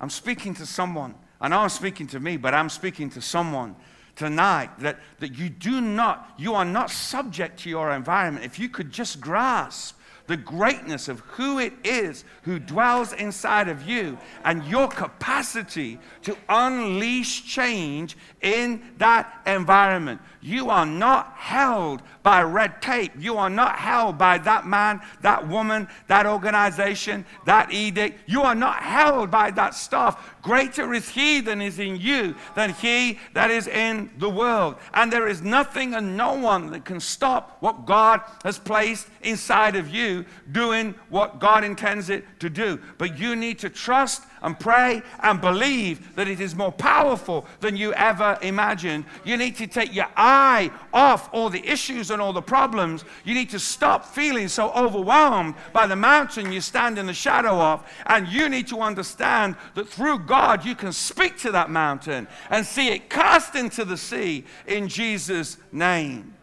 I'm 0.00 0.10
speaking 0.10 0.54
to 0.54 0.66
someone. 0.66 1.14
I 1.40 1.48
know 1.48 1.60
I'm 1.60 1.68
speaking 1.68 2.06
to 2.08 2.20
me, 2.20 2.36
but 2.36 2.54
I'm 2.54 2.68
speaking 2.68 3.10
to 3.10 3.20
someone 3.20 3.74
tonight 4.22 4.70
that, 4.78 5.00
that 5.18 5.36
you 5.36 5.48
do 5.48 5.80
not, 5.80 6.32
you 6.38 6.54
are 6.54 6.64
not 6.64 6.92
subject 6.92 7.58
to 7.58 7.68
your 7.68 7.90
environment. 7.90 8.46
If 8.46 8.56
you 8.56 8.68
could 8.68 8.92
just 8.92 9.20
grasp 9.20 9.98
the 10.28 10.36
greatness 10.36 11.08
of 11.08 11.18
who 11.20 11.58
it 11.58 11.72
is 11.82 12.24
who 12.42 12.60
dwells 12.60 13.12
inside 13.14 13.68
of 13.68 13.82
you 13.88 14.16
and 14.44 14.64
your 14.66 14.86
capacity 14.86 15.98
to 16.22 16.36
unleash 16.48 17.44
change 17.44 18.16
in 18.42 18.80
that 18.98 19.42
environment. 19.44 20.20
You 20.42 20.70
are 20.70 20.84
not 20.84 21.34
held 21.36 22.02
by 22.24 22.42
red 22.42 22.82
tape. 22.82 23.12
You 23.16 23.38
are 23.38 23.48
not 23.48 23.76
held 23.76 24.18
by 24.18 24.38
that 24.38 24.66
man, 24.66 25.00
that 25.20 25.48
woman, 25.48 25.86
that 26.08 26.26
organization, 26.26 27.24
that 27.46 27.72
edict. 27.72 28.28
You 28.28 28.42
are 28.42 28.54
not 28.54 28.82
held 28.82 29.30
by 29.30 29.52
that 29.52 29.74
stuff. 29.74 30.34
Greater 30.42 30.92
is 30.92 31.08
he 31.08 31.40
that 31.42 31.60
is 31.60 31.78
in 31.78 31.96
you 31.96 32.34
than 32.56 32.70
he 32.74 33.20
that 33.34 33.52
is 33.52 33.68
in 33.68 34.10
the 34.18 34.28
world. 34.28 34.76
And 34.92 35.12
there 35.12 35.28
is 35.28 35.42
nothing 35.42 35.94
and 35.94 36.16
no 36.16 36.34
one 36.34 36.72
that 36.72 36.84
can 36.84 36.98
stop 36.98 37.58
what 37.60 37.86
God 37.86 38.20
has 38.42 38.58
placed 38.58 39.06
inside 39.22 39.76
of 39.76 39.88
you 39.88 40.24
doing 40.50 40.96
what 41.08 41.38
God 41.38 41.62
intends 41.62 42.10
it 42.10 42.24
to 42.40 42.50
do. 42.50 42.80
But 42.98 43.16
you 43.16 43.36
need 43.36 43.60
to 43.60 43.70
trust 43.70 44.24
and 44.42 44.58
pray 44.58 45.02
and 45.20 45.40
believe 45.40 46.14
that 46.16 46.28
it 46.28 46.40
is 46.40 46.54
more 46.54 46.72
powerful 46.72 47.46
than 47.60 47.76
you 47.76 47.92
ever 47.94 48.38
imagined. 48.42 49.04
You 49.24 49.36
need 49.36 49.56
to 49.56 49.66
take 49.66 49.94
your 49.94 50.08
eye 50.16 50.70
off 50.92 51.30
all 51.32 51.48
the 51.48 51.66
issues 51.66 52.10
and 52.10 52.20
all 52.20 52.32
the 52.32 52.42
problems. 52.42 53.04
You 53.24 53.34
need 53.34 53.50
to 53.50 53.58
stop 53.58 54.04
feeling 54.04 54.48
so 54.48 54.70
overwhelmed 54.72 55.54
by 55.72 55.86
the 55.86 55.96
mountain 55.96 56.52
you 56.52 56.60
stand 56.60 56.98
in 56.98 57.06
the 57.06 57.14
shadow 57.14 57.60
of. 57.60 57.88
And 58.06 58.28
you 58.28 58.48
need 58.48 58.68
to 58.68 58.80
understand 58.80 59.56
that 59.74 59.88
through 59.88 60.20
God, 60.20 60.64
you 60.64 60.74
can 60.74 60.92
speak 60.92 61.38
to 61.38 61.52
that 61.52 61.70
mountain 61.70 62.28
and 62.50 62.66
see 62.66 62.88
it 62.88 63.08
cast 63.08 63.54
into 63.54 63.84
the 63.84 63.96
sea 63.96 64.44
in 64.66 64.88
Jesus' 64.88 65.56
name. 65.70 66.34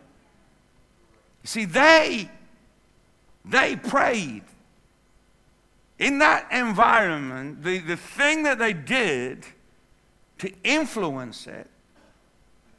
See, 1.44 1.66
they, 1.66 2.30
they 3.46 3.76
prayed 3.76 4.44
in 6.00 6.20
that 6.20 6.50
environment, 6.52 7.62
the, 7.62 7.80
the 7.80 7.98
thing 7.98 8.44
that 8.44 8.58
they 8.58 8.72
did 8.72 9.46
to 10.40 10.52
influence 10.64 11.46
it 11.46 11.70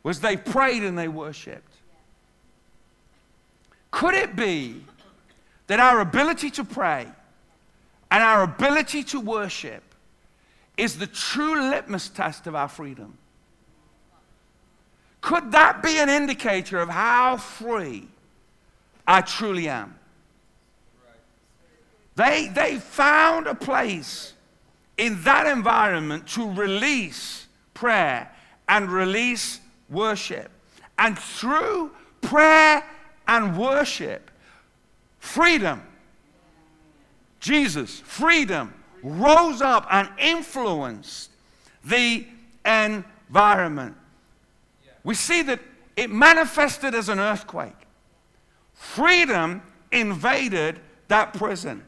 was 0.03 0.21
they 0.21 0.37
prayed 0.37 0.83
and 0.83 0.99
they 0.99 1.09
worshiped. 1.09 1.75
Could 3.91 4.15
it 4.15 4.35
be 4.35 4.83
that 5.67 5.79
our 5.79 6.01
ability 6.01 6.51
to 6.53 6.65
pray 6.65 7.07
and 8.11 8.23
our 8.23 8.43
ability 8.43 9.05
to 9.05 9.21
worship 9.21 9.83
is 10.79 10.99
the 10.99 11.07
true 11.07 11.71
litmus 11.71 12.09
test 12.09 12.47
of 12.47 12.55
our 12.55 12.69
freedom? 12.69 13.19
Could 15.21 15.53
that 15.53 15.83
be 15.83 15.99
an 15.99 16.09
indicator 16.09 16.81
of 16.81 16.89
how 16.89 17.37
free 17.37 18.09
I 19.07 19.21
truly 19.21 19.69
am? 19.69 20.00
They, 22.21 22.49
they 22.49 22.77
found 22.77 23.47
a 23.47 23.55
place 23.55 24.35
in 24.99 25.23
that 25.23 25.47
environment 25.47 26.27
to 26.29 26.53
release 26.53 27.47
prayer 27.73 28.31
and 28.69 28.93
release 28.93 29.59
worship. 29.89 30.51
And 30.99 31.19
through 31.19 31.93
prayer 32.21 32.85
and 33.27 33.57
worship, 33.57 34.31
freedom, 35.19 35.83
Jesus, 37.41 38.01
freedom, 38.01 38.75
rose 39.03 39.63
up 39.63 39.87
and 39.91 40.07
influenced 40.19 41.31
the 41.87 42.27
environment. 42.67 43.97
We 45.05 45.15
see 45.15 45.41
that 45.45 45.61
it 45.97 46.11
manifested 46.11 46.95
as 46.95 47.09
an 47.09 47.19
earthquake. 47.19 47.87
Freedom 48.75 49.63
invaded 49.91 50.81
that 51.09 51.33
prison. 51.33 51.83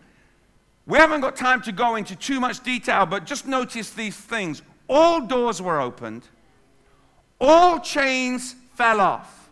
We 0.86 0.98
haven't 0.98 1.20
got 1.20 1.36
time 1.36 1.62
to 1.62 1.72
go 1.72 1.96
into 1.96 2.16
too 2.16 2.40
much 2.40 2.62
detail, 2.62 3.06
but 3.06 3.24
just 3.24 3.46
notice 3.46 3.90
these 3.90 4.16
things. 4.16 4.62
All 4.88 5.20
doors 5.20 5.62
were 5.62 5.80
opened, 5.80 6.28
all 7.40 7.78
chains 7.80 8.54
fell 8.74 9.00
off. 9.00 9.50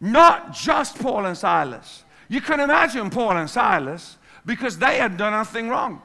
Not 0.00 0.54
just 0.54 0.98
Paul 0.98 1.26
and 1.26 1.36
Silas. 1.36 2.04
You 2.28 2.40
can 2.40 2.60
imagine 2.60 3.10
Paul 3.10 3.36
and 3.36 3.50
Silas 3.50 4.16
because 4.46 4.78
they 4.78 4.96
had 4.96 5.16
done 5.16 5.32
nothing 5.32 5.68
wrong. 5.68 6.00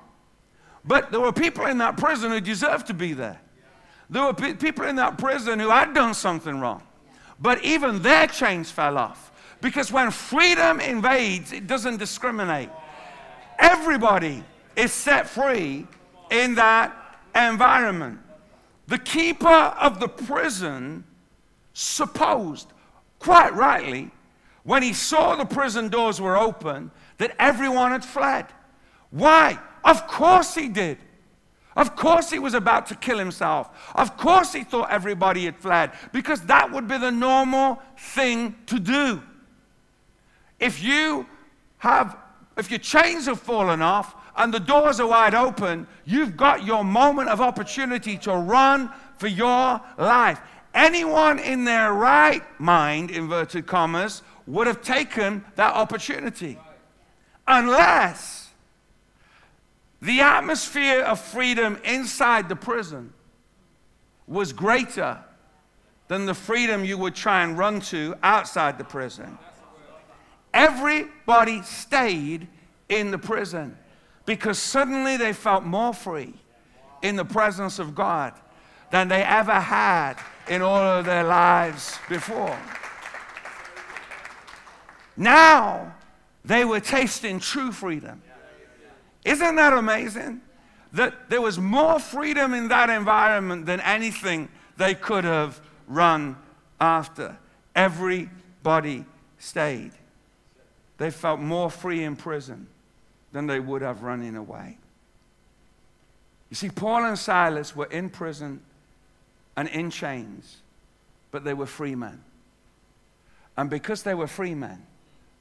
But 0.83 1.11
there 1.11 1.21
were 1.21 1.31
people 1.31 1.65
in 1.65 1.77
that 1.77 1.97
prison 1.97 2.31
who 2.31 2.41
deserved 2.41 2.87
to 2.87 2.93
be 2.93 3.13
there. 3.13 3.39
There 4.09 4.23
were 4.23 4.33
pe- 4.33 4.53
people 4.53 4.85
in 4.85 4.97
that 4.97 5.17
prison 5.17 5.59
who 5.59 5.69
had 5.69 5.93
done 5.93 6.13
something 6.13 6.59
wrong. 6.59 6.83
But 7.39 7.63
even 7.63 8.01
their 8.01 8.27
chains 8.27 8.69
fell 8.69 8.97
off. 8.97 9.31
Because 9.61 9.91
when 9.91 10.11
freedom 10.11 10.79
invades, 10.79 11.51
it 11.51 11.65
doesn't 11.67 11.97
discriminate. 11.97 12.69
Everybody 13.59 14.43
is 14.75 14.91
set 14.91 15.29
free 15.29 15.87
in 16.29 16.55
that 16.55 16.95
environment. 17.35 18.19
The 18.87 18.97
keeper 18.99 19.47
of 19.47 19.99
the 19.99 20.07
prison 20.07 21.03
supposed, 21.73 22.67
quite 23.19 23.53
rightly, 23.53 24.11
when 24.63 24.83
he 24.83 24.93
saw 24.93 25.35
the 25.35 25.45
prison 25.45 25.89
doors 25.89 26.19
were 26.19 26.37
open, 26.37 26.91
that 27.17 27.35
everyone 27.39 27.91
had 27.91 28.03
fled. 28.03 28.47
Why? 29.11 29.59
Of 29.83 30.07
course 30.07 30.55
he 30.55 30.67
did. 30.67 30.97
Of 31.75 31.95
course 31.95 32.29
he 32.31 32.39
was 32.39 32.53
about 32.53 32.87
to 32.87 32.95
kill 32.95 33.19
himself. 33.19 33.69
Of 33.95 34.17
course 34.17 34.53
he 34.53 34.63
thought 34.63 34.89
everybody 34.89 35.45
had 35.45 35.57
fled 35.57 35.91
because 36.13 36.41
that 36.43 36.71
would 36.71 36.87
be 36.87 36.97
the 36.97 37.11
normal 37.11 37.81
thing 37.97 38.55
to 38.67 38.79
do. 38.79 39.21
If 40.59 40.81
you 40.81 41.25
have 41.79 42.17
if 42.57 42.69
your 42.69 42.79
chains 42.79 43.25
have 43.25 43.39
fallen 43.39 43.81
off 43.81 44.15
and 44.37 44.53
the 44.53 44.59
doors 44.59 44.99
are 44.99 45.07
wide 45.07 45.35
open, 45.35 45.87
you've 46.05 46.37
got 46.37 46.65
your 46.65 46.83
moment 46.83 47.29
of 47.29 47.41
opportunity 47.41 48.17
to 48.19 48.33
run 48.33 48.89
for 49.17 49.27
your 49.27 49.81
life. 49.97 50.39
Anyone 50.73 51.39
in 51.39 51.63
their 51.63 51.93
right 51.93 52.43
mind, 52.59 53.11
inverted 53.11 53.65
commas, 53.65 54.21
would 54.45 54.67
have 54.67 54.81
taken 54.81 55.43
that 55.55 55.73
opportunity. 55.73 56.57
Unless 57.47 58.49
the 60.01 60.21
atmosphere 60.21 61.01
of 61.01 61.19
freedom 61.19 61.79
inside 61.83 62.49
the 62.49 62.55
prison 62.55 63.13
was 64.27 64.53
greater 64.53 65.19
than 66.07 66.25
the 66.25 66.33
freedom 66.33 66.85
you 66.85 66.97
would 66.97 67.15
try 67.15 67.43
and 67.43 67.57
run 67.57 67.79
to 67.79 68.15
outside 68.21 68.77
the 68.77 68.83
prison. 68.83 69.37
Everybody 70.55 71.61
stayed 71.63 72.47
in 72.87 73.11
the 73.11 73.17
prison 73.17 73.77
because 74.25 74.57
suddenly 74.57 75.17
they 75.17 75.33
felt 75.33 75.65
more 75.65 75.93
free 75.93 76.33
in 77.01 77.17
the 77.17 77.25
presence 77.25 77.77
of 77.77 77.93
God 77.93 78.33
than 78.89 79.09
they 79.09 79.21
ever 79.21 79.59
had 79.59 80.15
in 80.47 80.61
all 80.61 80.81
of 80.81 81.05
their 81.05 81.25
lives 81.25 81.99
before. 82.07 82.57
Now 85.17 85.93
they 86.45 86.63
were 86.63 86.79
tasting 86.79 87.41
true 87.41 87.73
freedom. 87.73 88.21
Isn't 89.25 89.57
that 89.57 89.73
amazing? 89.73 90.39
That 90.93 91.29
there 91.29 91.41
was 91.41 91.59
more 91.59 91.99
freedom 91.99 92.53
in 92.53 92.69
that 92.69 92.89
environment 92.89 93.65
than 93.65 93.81
anything 93.81 94.47
they 94.77 94.95
could 94.95 95.25
have 95.25 95.59
run 95.87 96.37
after. 96.79 97.37
Everybody 97.75 99.03
stayed. 99.37 99.91
They 100.97 101.11
felt 101.11 101.39
more 101.39 101.69
free 101.69 102.03
in 102.03 102.15
prison 102.15 102.67
than 103.31 103.47
they 103.47 103.59
would 103.59 103.81
have 103.81 104.03
running 104.03 104.35
away. 104.35 104.77
You 106.49 106.55
see, 106.55 106.69
Paul 106.69 107.05
and 107.05 107.19
Silas 107.19 107.75
were 107.75 107.87
in 107.87 108.09
prison 108.09 108.61
and 109.57 109.67
in 109.69 109.89
chains, 109.89 110.57
but 111.31 111.43
they 111.43 111.53
were 111.53 111.65
free 111.65 111.95
men. 111.95 112.21
And 113.57 113.69
because 113.69 114.03
they 114.03 114.13
were 114.13 114.27
free 114.27 114.55
men, 114.55 114.85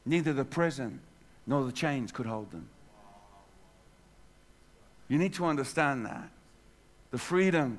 neither 0.05 0.33
the 0.33 0.45
prison 0.45 1.01
nor 1.47 1.65
the 1.65 1.73
chains 1.73 2.11
could 2.11 2.27
hold 2.27 2.51
them. 2.51 2.69
You 5.09 5.19
need 5.19 5.35
to 5.35 5.45
understand 5.45 6.07
that. 6.07 6.31
The 7.11 7.19
freedom 7.19 7.79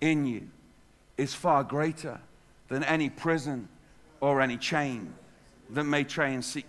in 0.00 0.26
you 0.26 0.48
is 1.16 1.34
far 1.34 1.62
greater 1.62 2.18
than 2.68 2.82
any 2.82 3.10
prison 3.10 3.68
or 4.20 4.40
any 4.40 4.56
chain 4.56 5.14
that 5.70 5.84
may 5.84 6.04
try 6.04 6.28
and 6.28 6.44
seek, 6.44 6.66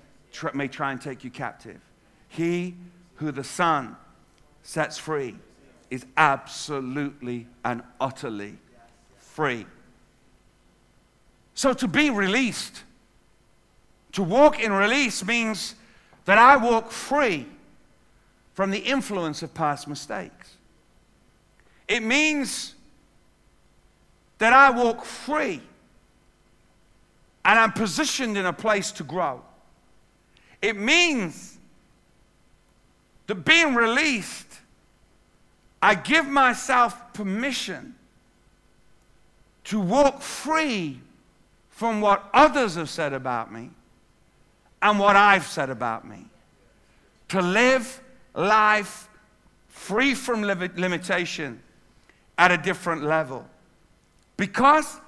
may 0.53 0.67
try 0.67 0.91
and 0.91 1.01
take 1.01 1.23
you 1.23 1.29
captive. 1.29 1.79
He 2.27 2.75
who 3.15 3.31
the 3.31 3.43
Son 3.43 3.95
sets 4.63 4.97
free 4.97 5.35
is 5.89 6.05
absolutely 6.17 7.47
and 7.63 7.81
utterly 7.99 8.57
free. 9.17 9.65
So 11.53 11.73
to 11.73 11.87
be 11.87 12.09
released, 12.09 12.83
to 14.13 14.23
walk 14.23 14.59
in 14.59 14.73
release 14.73 15.25
means 15.25 15.75
that 16.25 16.37
I 16.37 16.57
walk 16.57 16.91
free 16.91 17.45
from 18.53 18.71
the 18.71 18.79
influence 18.79 19.43
of 19.43 19.53
past 19.53 19.87
mistakes. 19.87 20.57
It 21.87 22.01
means 22.01 22.73
that 24.39 24.53
I 24.53 24.71
walk 24.71 25.05
free 25.05 25.61
and 27.45 27.59
I'm 27.59 27.71
positioned 27.71 28.37
in 28.37 28.45
a 28.45 28.53
place 28.53 28.91
to 28.93 29.03
grow. 29.03 29.41
It 30.65 30.77
means 30.77 31.59
that 33.27 33.35
being 33.35 33.75
released, 33.75 34.61
I 35.79 35.93
give 35.93 36.27
myself 36.27 37.13
permission 37.13 37.93
to 39.65 39.79
walk 39.79 40.23
free 40.23 41.01
from 41.69 42.01
what 42.01 42.27
others 42.33 42.73
have 42.77 42.89
said 42.89 43.13
about 43.13 43.53
me 43.53 43.69
and 44.81 44.97
what 44.97 45.15
I've 45.15 45.45
said 45.45 45.69
about 45.69 46.07
me. 46.07 46.25
To 47.27 47.43
live 47.43 48.01
life 48.33 49.07
free 49.67 50.15
from 50.15 50.41
limitation 50.41 51.61
at 52.39 52.51
a 52.51 52.57
different 52.57 53.03
level. 53.03 53.45
Because 54.35 54.99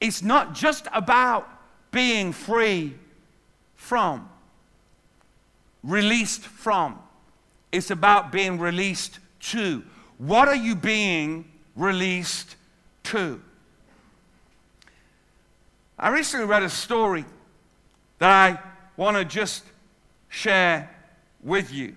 it's 0.00 0.24
not 0.24 0.54
just 0.56 0.88
about 0.92 1.48
being 1.92 2.32
free 2.32 2.94
from, 3.76 4.28
released 5.82 6.42
from. 6.42 6.98
It's 7.72 7.90
about 7.90 8.32
being 8.32 8.58
released 8.58 9.18
to. 9.40 9.84
What 10.18 10.48
are 10.48 10.56
you 10.56 10.74
being 10.74 11.44
released 11.76 12.56
to? 13.04 13.40
I 15.98 16.10
recently 16.10 16.46
read 16.46 16.62
a 16.62 16.70
story 16.70 17.24
that 18.18 18.30
I 18.30 18.60
want 18.96 19.16
to 19.16 19.24
just 19.24 19.64
share 20.28 20.90
with 21.42 21.72
you 21.72 21.94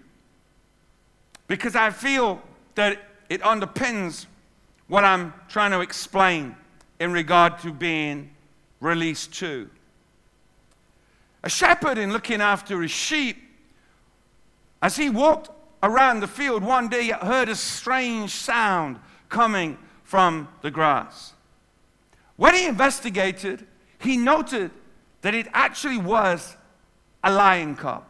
because 1.48 1.76
I 1.76 1.90
feel 1.90 2.42
that 2.76 3.00
it 3.30 3.42
underpins 3.42 4.26
what 4.88 5.04
I'm 5.04 5.34
trying 5.48 5.72
to 5.72 5.82
explain 5.82 6.56
in 7.00 7.12
regard 7.12 7.60
to 7.60 7.72
being 7.72 8.32
released 8.80 9.34
to. 9.36 9.70
A 11.44 11.50
shepherd, 11.50 11.98
in 11.98 12.14
looking 12.14 12.42
after 12.42 12.82
his 12.82 12.92
sheep, 12.92 13.38
as 14.82 14.96
he 14.96 15.10
walked 15.10 15.50
around 15.84 16.20
the 16.20 16.28
field 16.28 16.64
one 16.64 16.90
day, 16.90 17.06
he 17.06 17.12
heard 17.12 17.50
a 17.50 17.56
strange 17.56 18.32
sound 18.32 19.00
coming 19.30 19.78
from 20.04 20.48
the 20.62 20.72
grass. 20.72 21.34
When 22.36 22.56
he 22.56 22.66
investigated, 22.66 23.66
he 24.00 24.18
noted 24.18 24.72
that 25.22 25.36
it 25.36 25.48
actually 25.54 25.98
was 25.98 26.58
a 27.24 27.32
lion 27.32 27.76
cub. 27.76 28.04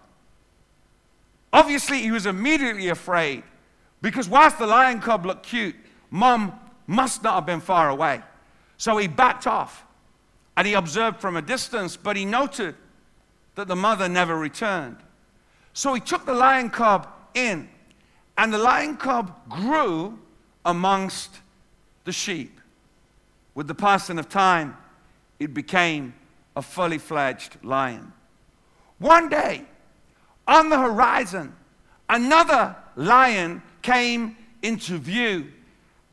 Obviously, 1.54 2.02
he 2.02 2.12
was 2.12 2.26
immediately 2.26 2.88
afraid 2.88 3.44
because 4.02 4.30
whilst 4.30 4.58
the 4.58 4.68
lion 4.68 5.02
cub 5.02 5.26
looked 5.26 5.44
cute, 5.44 5.76
mom 6.10 6.58
must 6.88 7.24
not 7.24 7.36
have 7.36 7.46
been 7.46 7.60
far 7.60 7.90
away. 7.90 8.22
So 8.78 8.98
he 8.98 9.08
backed 9.08 9.48
off 9.48 9.86
and 10.56 10.66
he 10.66 10.74
observed 10.74 11.20
from 11.20 11.36
a 11.36 11.42
distance, 11.42 11.98
but 11.98 12.16
he 12.16 12.26
noted 12.26 12.76
that 13.56 13.68
the 13.68 13.76
mother 13.76 14.08
never 14.08 14.38
returned. 14.38 14.98
So 15.74 15.94
he 15.94 16.02
took 16.02 16.26
the 16.26 16.34
lion 16.34 16.70
cub 16.70 17.08
in, 17.34 17.70
and 18.38 18.54
the 18.54 18.58
lion 18.58 18.98
cub 18.98 19.50
grew 19.50 20.20
amongst 20.66 21.40
the 22.06 22.12
sheep. 22.12 22.60
With 23.56 23.68
the 23.68 23.76
passing 23.76 24.20
of 24.20 24.30
time, 24.30 24.78
it 25.40 25.54
became 25.54 26.14
a 26.56 26.62
fully 26.62 26.98
fledged 26.98 27.58
lion. 27.64 28.14
One 29.00 29.30
day, 29.30 29.66
on 30.48 30.70
the 30.70 30.78
horizon, 30.78 31.56
another 32.10 32.76
lion 32.96 33.62
came 33.82 34.38
into 34.62 34.98
view 34.98 35.52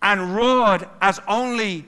and 0.01 0.35
roared 0.35 0.89
as 1.01 1.21
only 1.27 1.87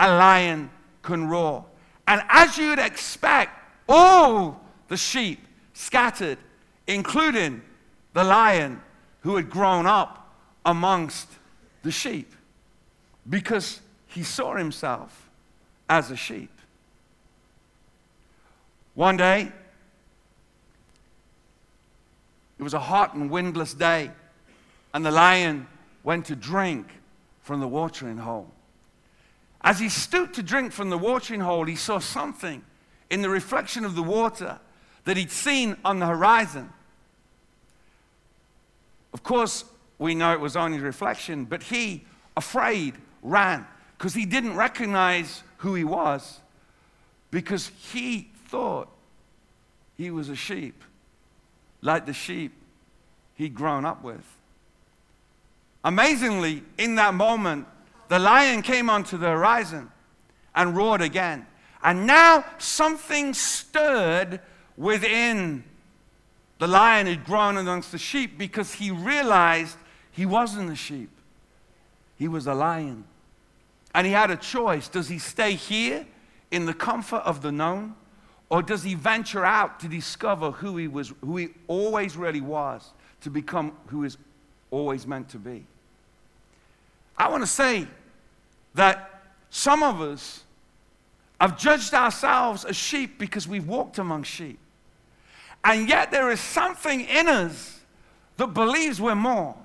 a 0.00 0.08
lion 0.08 0.70
can 1.02 1.28
roar. 1.28 1.64
And 2.06 2.22
as 2.28 2.58
you'd 2.58 2.78
expect, 2.78 3.52
all 3.88 4.60
the 4.88 4.96
sheep 4.96 5.46
scattered, 5.72 6.38
including 6.88 7.62
the 8.14 8.24
lion 8.24 8.80
who 9.20 9.36
had 9.36 9.48
grown 9.48 9.86
up 9.86 10.34
amongst 10.64 11.28
the 11.82 11.92
sheep, 11.92 12.34
because 13.28 13.80
he 14.08 14.24
saw 14.24 14.56
himself 14.56 15.28
as 15.88 16.10
a 16.10 16.16
sheep. 16.16 16.50
One 18.94 19.16
day, 19.16 19.52
it 22.58 22.62
was 22.62 22.74
a 22.74 22.80
hot 22.80 23.14
and 23.14 23.30
windless 23.30 23.74
day, 23.74 24.10
and 24.92 25.06
the 25.06 25.12
lion 25.12 25.68
went 26.02 26.26
to 26.26 26.34
drink 26.34 26.88
from 27.42 27.60
the 27.60 27.68
watering 27.68 28.18
hole. 28.18 28.50
As 29.60 29.78
he 29.78 29.88
stooped 29.88 30.34
to 30.36 30.42
drink 30.42 30.72
from 30.72 30.90
the 30.90 30.98
watering 30.98 31.40
hole, 31.40 31.64
he 31.64 31.76
saw 31.76 31.98
something 31.98 32.64
in 33.10 33.22
the 33.22 33.28
reflection 33.28 33.84
of 33.84 33.94
the 33.94 34.02
water 34.02 34.58
that 35.04 35.16
he'd 35.16 35.30
seen 35.30 35.76
on 35.84 35.98
the 35.98 36.06
horizon. 36.06 36.72
Of 39.18 39.24
course, 39.24 39.64
we 39.98 40.14
know 40.14 40.32
it 40.32 40.38
was 40.38 40.54
only 40.54 40.78
reflection, 40.78 41.44
but 41.44 41.64
he, 41.64 42.04
afraid, 42.36 42.94
ran 43.20 43.66
because 43.96 44.14
he 44.14 44.24
didn't 44.24 44.54
recognize 44.54 45.42
who 45.56 45.74
he 45.74 45.82
was 45.82 46.38
because 47.32 47.72
he 47.90 48.30
thought 48.46 48.88
he 49.96 50.12
was 50.12 50.28
a 50.28 50.36
sheep, 50.36 50.84
like 51.82 52.06
the 52.06 52.12
sheep 52.12 52.52
he'd 53.34 53.56
grown 53.56 53.84
up 53.84 54.04
with. 54.04 54.24
Amazingly, 55.82 56.62
in 56.78 56.94
that 56.94 57.12
moment, 57.12 57.66
the 58.06 58.20
lion 58.20 58.62
came 58.62 58.88
onto 58.88 59.18
the 59.18 59.30
horizon 59.30 59.90
and 60.54 60.76
roared 60.76 61.02
again. 61.02 61.44
And 61.82 62.06
now 62.06 62.44
something 62.58 63.34
stirred 63.34 64.40
within 64.76 65.64
the 66.58 66.66
lion 66.66 67.06
who'd 67.06 67.24
grown 67.24 67.56
amongst 67.56 67.92
the 67.92 67.98
sheep 67.98 68.36
because 68.36 68.74
he 68.74 68.90
realized 68.90 69.76
he 70.10 70.26
wasn't 70.26 70.70
a 70.70 70.76
sheep, 70.76 71.10
he 72.18 72.28
was 72.28 72.46
a 72.46 72.54
lion. 72.54 73.04
And 73.94 74.06
he 74.06 74.12
had 74.12 74.30
a 74.30 74.36
choice. 74.36 74.88
Does 74.88 75.08
he 75.08 75.18
stay 75.18 75.54
here 75.54 76.06
in 76.50 76.66
the 76.66 76.74
comfort 76.74 77.22
of 77.24 77.42
the 77.42 77.50
known? 77.50 77.94
Or 78.50 78.62
does 78.62 78.82
he 78.82 78.94
venture 78.94 79.44
out 79.44 79.80
to 79.80 79.88
discover 79.88 80.50
who 80.50 80.76
he 80.76 80.88
was, 80.88 81.12
who 81.20 81.36
he 81.36 81.48
always 81.66 82.16
really 82.16 82.40
was, 82.40 82.90
to 83.22 83.30
become 83.30 83.72
who 83.86 84.02
he's 84.02 84.16
always 84.70 85.06
meant 85.06 85.28
to 85.30 85.38
be? 85.38 85.64
I 87.16 87.28
want 87.28 87.42
to 87.42 87.48
say 87.48 87.86
that 88.74 89.22
some 89.50 89.82
of 89.82 90.00
us 90.00 90.44
have 91.40 91.58
judged 91.58 91.94
ourselves 91.94 92.64
as 92.64 92.76
sheep 92.76 93.18
because 93.18 93.46
we've 93.46 93.66
walked 93.66 93.98
among 93.98 94.22
sheep. 94.22 94.58
And 95.64 95.88
yet 95.88 96.10
there 96.10 96.30
is 96.30 96.40
something 96.40 97.00
in 97.00 97.28
us 97.28 97.80
that 98.36 98.48
believes 98.48 99.00
we're 99.00 99.14
more. 99.14 99.56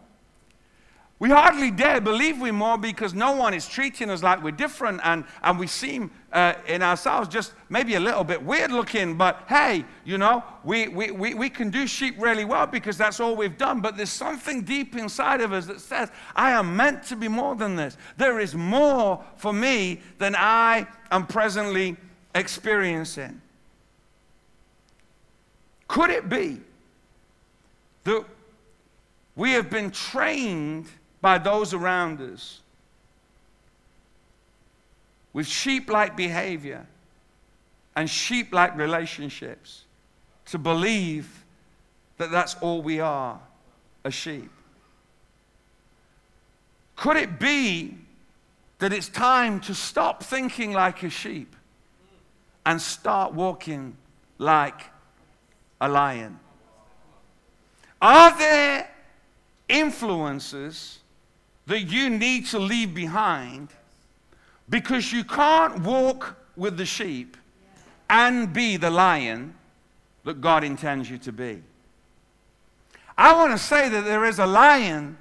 We 1.24 1.30
hardly 1.30 1.72
dare 1.72 2.02
believe 2.02 2.42
we're 2.42 2.52
more 2.52 2.78
because 2.78 3.14
no 3.14 3.32
one 3.32 3.54
is 3.54 3.66
treating 3.66 4.10
us 4.10 4.22
like 4.22 4.44
we're 4.44 4.52
different 4.52 5.00
and, 5.06 5.24
and 5.42 5.58
we 5.58 5.68
seem 5.68 6.12
uh, 6.34 6.56
in 6.68 6.82
ourselves 6.84 7.30
just 7.30 7.54
maybe 7.70 7.96
a 7.96 8.00
little 8.02 8.26
bit 8.26 8.44
weird 8.44 8.74
looking. 8.74 9.16
But 9.16 9.42
hey, 9.48 9.86
you 10.04 10.18
know, 10.18 10.44
we, 10.66 10.90
we, 10.90 11.12
we, 11.12 11.34
we 11.34 11.50
can 11.50 11.70
do 11.70 11.88
sheep 11.88 12.16
really 12.20 12.44
well 12.44 12.68
because 12.68 12.98
that's 12.98 13.22
all 13.22 13.38
we've 13.38 13.58
done. 13.58 13.80
But 13.80 13.96
there's 13.96 14.10
something 14.10 14.64
deep 14.64 14.98
inside 14.98 15.40
of 15.40 15.54
us 15.54 15.66
that 15.68 15.80
says, 15.80 16.12
I 16.36 16.52
am 16.52 16.76
meant 16.76 17.04
to 17.04 17.16
be 17.16 17.30
more 17.30 17.56
than 17.56 17.78
this. 17.78 17.96
There 18.18 18.42
is 18.42 18.54
more 18.54 19.24
for 19.38 19.54
me 19.54 20.02
than 20.18 20.36
I 20.36 20.88
am 21.10 21.26
presently 21.26 21.96
experiencing. 22.36 23.40
Could 25.94 26.10
it 26.10 26.28
be 26.28 26.60
that 28.06 28.26
we 29.36 29.52
have 29.52 29.70
been 29.70 29.92
trained 29.92 30.88
by 31.22 31.38
those 31.38 31.72
around 31.72 32.20
us 32.20 32.62
with 35.34 35.46
sheep 35.46 35.92
like 35.92 36.18
behavior 36.18 36.88
and 37.96 38.10
sheep 38.10 38.52
like 38.52 38.76
relationships 38.76 39.84
to 40.48 40.58
believe 40.58 41.46
that 42.18 42.32
that's 42.32 42.56
all 42.56 42.82
we 42.82 43.00
are 43.00 43.40
a 44.04 44.10
sheep? 44.10 44.50
Could 46.96 47.18
it 47.18 47.38
be 47.38 48.00
that 48.80 48.92
it's 48.92 49.10
time 49.10 49.60
to 49.60 49.76
stop 49.76 50.24
thinking 50.24 50.74
like 50.74 51.04
a 51.04 51.12
sheep 51.12 51.56
and 52.66 52.82
start 52.82 53.36
walking 53.36 53.96
like 54.40 54.90
a 55.84 55.88
lion? 55.88 56.40
Are 58.02 58.38
there 58.38 58.90
influences 59.70 61.00
that 61.66 61.82
you 61.82 62.10
need 62.10 62.46
to 62.48 62.60
leave 62.60 62.94
behind 62.94 63.70
because 64.70 65.12
you 65.12 65.24
can't 65.24 65.80
walk 65.80 66.38
with 66.56 66.78
the 66.78 66.86
sheep 66.86 67.38
and 68.10 68.54
be 68.54 68.78
the 68.78 68.90
lion 68.90 69.56
that 70.24 70.42
God 70.42 70.64
intends 70.64 71.10
you 71.10 71.18
to 71.20 71.32
be. 71.32 71.62
I 73.18 73.36
want 73.36 73.52
to 73.52 73.58
say 73.58 73.90
that 73.90 74.06
there 74.06 74.26
is 74.26 74.40
a 74.40 74.46
lion 74.46 75.18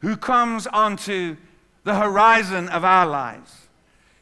who 0.00 0.16
comes 0.16 0.66
onto 0.66 1.36
the 1.84 1.94
horizon 1.94 2.68
of 2.68 2.84
our 2.84 3.06
lives. 3.06 3.68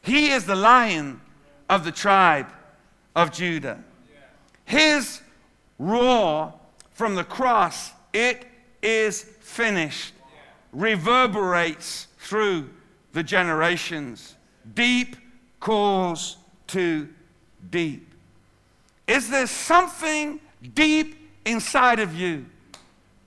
He 0.01 0.31
is 0.31 0.45
the 0.45 0.55
lion 0.55 1.21
of 1.69 1.83
the 1.83 1.91
tribe 1.91 2.47
of 3.15 3.31
Judah. 3.31 3.83
His 4.65 5.21
roar 5.79 6.53
from 6.91 7.15
the 7.15 7.23
cross, 7.23 7.91
it 8.13 8.45
is 8.83 9.23
finished, 9.39 10.13
reverberates 10.71 12.07
through 12.19 12.69
the 13.13 13.23
generations. 13.23 14.35
Deep 14.75 15.15
calls 15.59 16.37
to 16.67 17.07
deep. 17.71 18.13
Is 19.07 19.29
there 19.29 19.47
something 19.47 20.39
deep 20.75 21.15
inside 21.45 21.99
of 21.99 22.13
you 22.13 22.45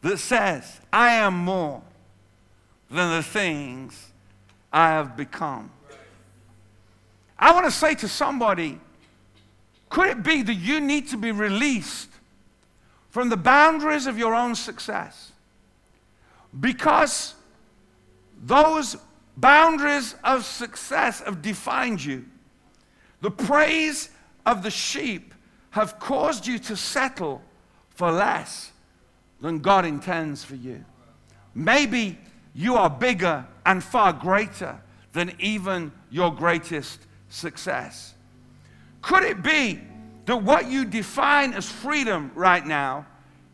that 0.02 0.18
says, 0.18 0.80
I 0.92 1.14
am 1.14 1.34
more 1.34 1.82
than 2.90 3.10
the 3.16 3.22
things 3.22 4.12
I 4.72 4.90
have 4.90 5.16
become? 5.16 5.70
I 7.38 7.52
want 7.52 7.66
to 7.66 7.72
say 7.72 7.94
to 7.96 8.06
somebody, 8.06 8.78
could 9.88 10.08
it 10.08 10.22
be 10.22 10.42
that 10.42 10.54
you 10.54 10.80
need 10.80 11.08
to 11.08 11.16
be 11.16 11.32
released 11.32 12.08
from 13.12 13.28
the 13.28 13.36
boundaries 13.36 14.06
of 14.06 14.18
your 14.18 14.34
own 14.34 14.54
success? 14.54 15.32
Because 16.58 17.34
those 18.42 18.96
boundaries 19.36 20.14
of 20.24 20.46
success 20.46 21.20
have 21.20 21.42
defined 21.42 22.02
you. 22.02 22.24
The 23.20 23.30
praise 23.30 24.08
of 24.46 24.62
the 24.62 24.70
sheep 24.70 25.34
have 25.70 25.98
caused 25.98 26.46
you 26.46 26.58
to 26.60 26.74
settle 26.74 27.42
for 27.90 28.10
less 28.10 28.72
than 29.42 29.58
God 29.58 29.84
intends 29.84 30.42
for 30.42 30.54
you. 30.54 30.82
Maybe 31.54 32.18
you 32.54 32.76
are 32.76 32.88
bigger 32.88 33.46
and 33.66 33.84
far 33.84 34.14
greater 34.14 34.80
than 35.12 35.34
even 35.38 35.92
your 36.10 36.34
greatest 36.34 37.00
success. 37.28 38.14
Could 39.02 39.24
it 39.24 39.42
be 39.42 39.82
that 40.26 40.42
what 40.42 40.70
you 40.70 40.84
define 40.84 41.52
as 41.52 41.70
freedom 41.70 42.30
right 42.34 42.64
now, 42.64 43.06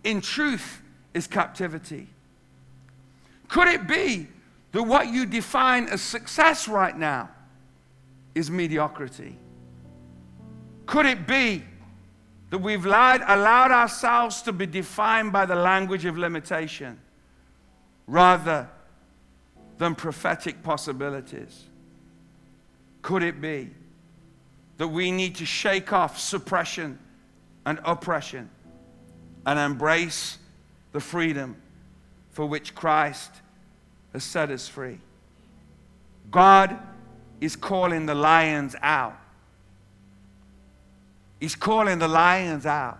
in 0.04 0.20
truth, 0.20 0.82
is 1.14 1.26
captivity? 1.26 2.08
Could 3.48 3.68
it 3.68 3.88
be 3.88 4.28
that 4.72 4.82
what 4.82 5.08
you 5.08 5.24
define 5.26 5.86
as 5.88 6.02
success 6.02 6.68
right 6.68 6.96
now 6.96 7.30
is 8.34 8.50
mediocrity? 8.50 9.36
Could 10.86 11.06
it 11.06 11.26
be 11.26 11.64
that 12.50 12.58
we've 12.58 12.86
lied, 12.86 13.22
allowed 13.26 13.70
ourselves 13.70 14.42
to 14.42 14.52
be 14.52 14.66
defined 14.66 15.32
by 15.32 15.44
the 15.44 15.54
language 15.54 16.04
of 16.04 16.16
limitation 16.16 16.98
rather 18.06 18.68
than 19.78 19.94
prophetic 19.94 20.62
possibilities? 20.62 21.64
Could 23.02 23.22
it 23.22 23.40
be 23.40 23.70
that 24.78 24.88
we 24.88 25.10
need 25.10 25.34
to 25.36 25.46
shake 25.46 25.92
off 25.92 26.18
suppression 26.18 26.98
and 27.66 27.78
oppression 27.84 28.48
and 29.44 29.58
embrace 29.58 30.38
the 30.92 31.00
freedom 31.00 31.56
for 32.30 32.46
which 32.46 32.74
Christ 32.74 33.30
has 34.12 34.24
set 34.24 34.50
us 34.50 34.66
free? 34.66 34.98
God 36.30 36.78
is 37.40 37.56
calling 37.56 38.06
the 38.06 38.14
lions 38.14 38.74
out. 38.82 39.16
He's 41.40 41.54
calling 41.54 41.98
the 41.98 42.08
lions 42.08 42.66
out. 42.66 42.98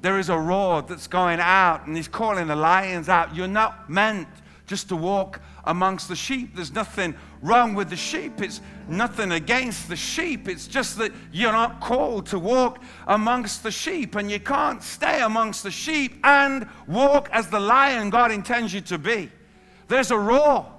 There 0.00 0.18
is 0.18 0.28
a 0.28 0.38
roar 0.38 0.82
that's 0.82 1.06
going 1.06 1.40
out, 1.40 1.86
and 1.86 1.96
He's 1.96 2.08
calling 2.08 2.46
the 2.46 2.56
lions 2.56 3.08
out. 3.08 3.34
You're 3.34 3.48
not 3.48 3.88
meant 3.88 4.28
just 4.66 4.88
to 4.90 4.96
walk 4.96 5.40
amongst 5.66 6.08
the 6.08 6.16
sheep. 6.16 6.54
There's 6.54 6.72
nothing 6.72 7.14
wrong 7.42 7.74
with 7.74 7.90
the 7.90 7.96
sheep. 7.96 8.40
It's 8.40 8.60
nothing 8.88 9.32
against 9.32 9.88
the 9.88 9.96
sheep. 9.96 10.48
It's 10.48 10.66
just 10.66 10.98
that 10.98 11.12
you're 11.32 11.52
not 11.52 11.80
called 11.80 12.26
to 12.26 12.38
walk 12.38 12.82
amongst 13.06 13.62
the 13.62 13.70
sheep, 13.70 14.14
and 14.14 14.30
you 14.30 14.40
can't 14.40 14.82
stay 14.82 15.22
amongst 15.22 15.62
the 15.62 15.70
sheep 15.70 16.18
and 16.24 16.68
walk 16.86 17.28
as 17.32 17.48
the 17.48 17.60
lion 17.60 18.10
God 18.10 18.30
intends 18.30 18.72
you 18.72 18.80
to 18.82 18.98
be. 18.98 19.30
There's 19.88 20.10
a 20.10 20.18
roar. 20.18 20.73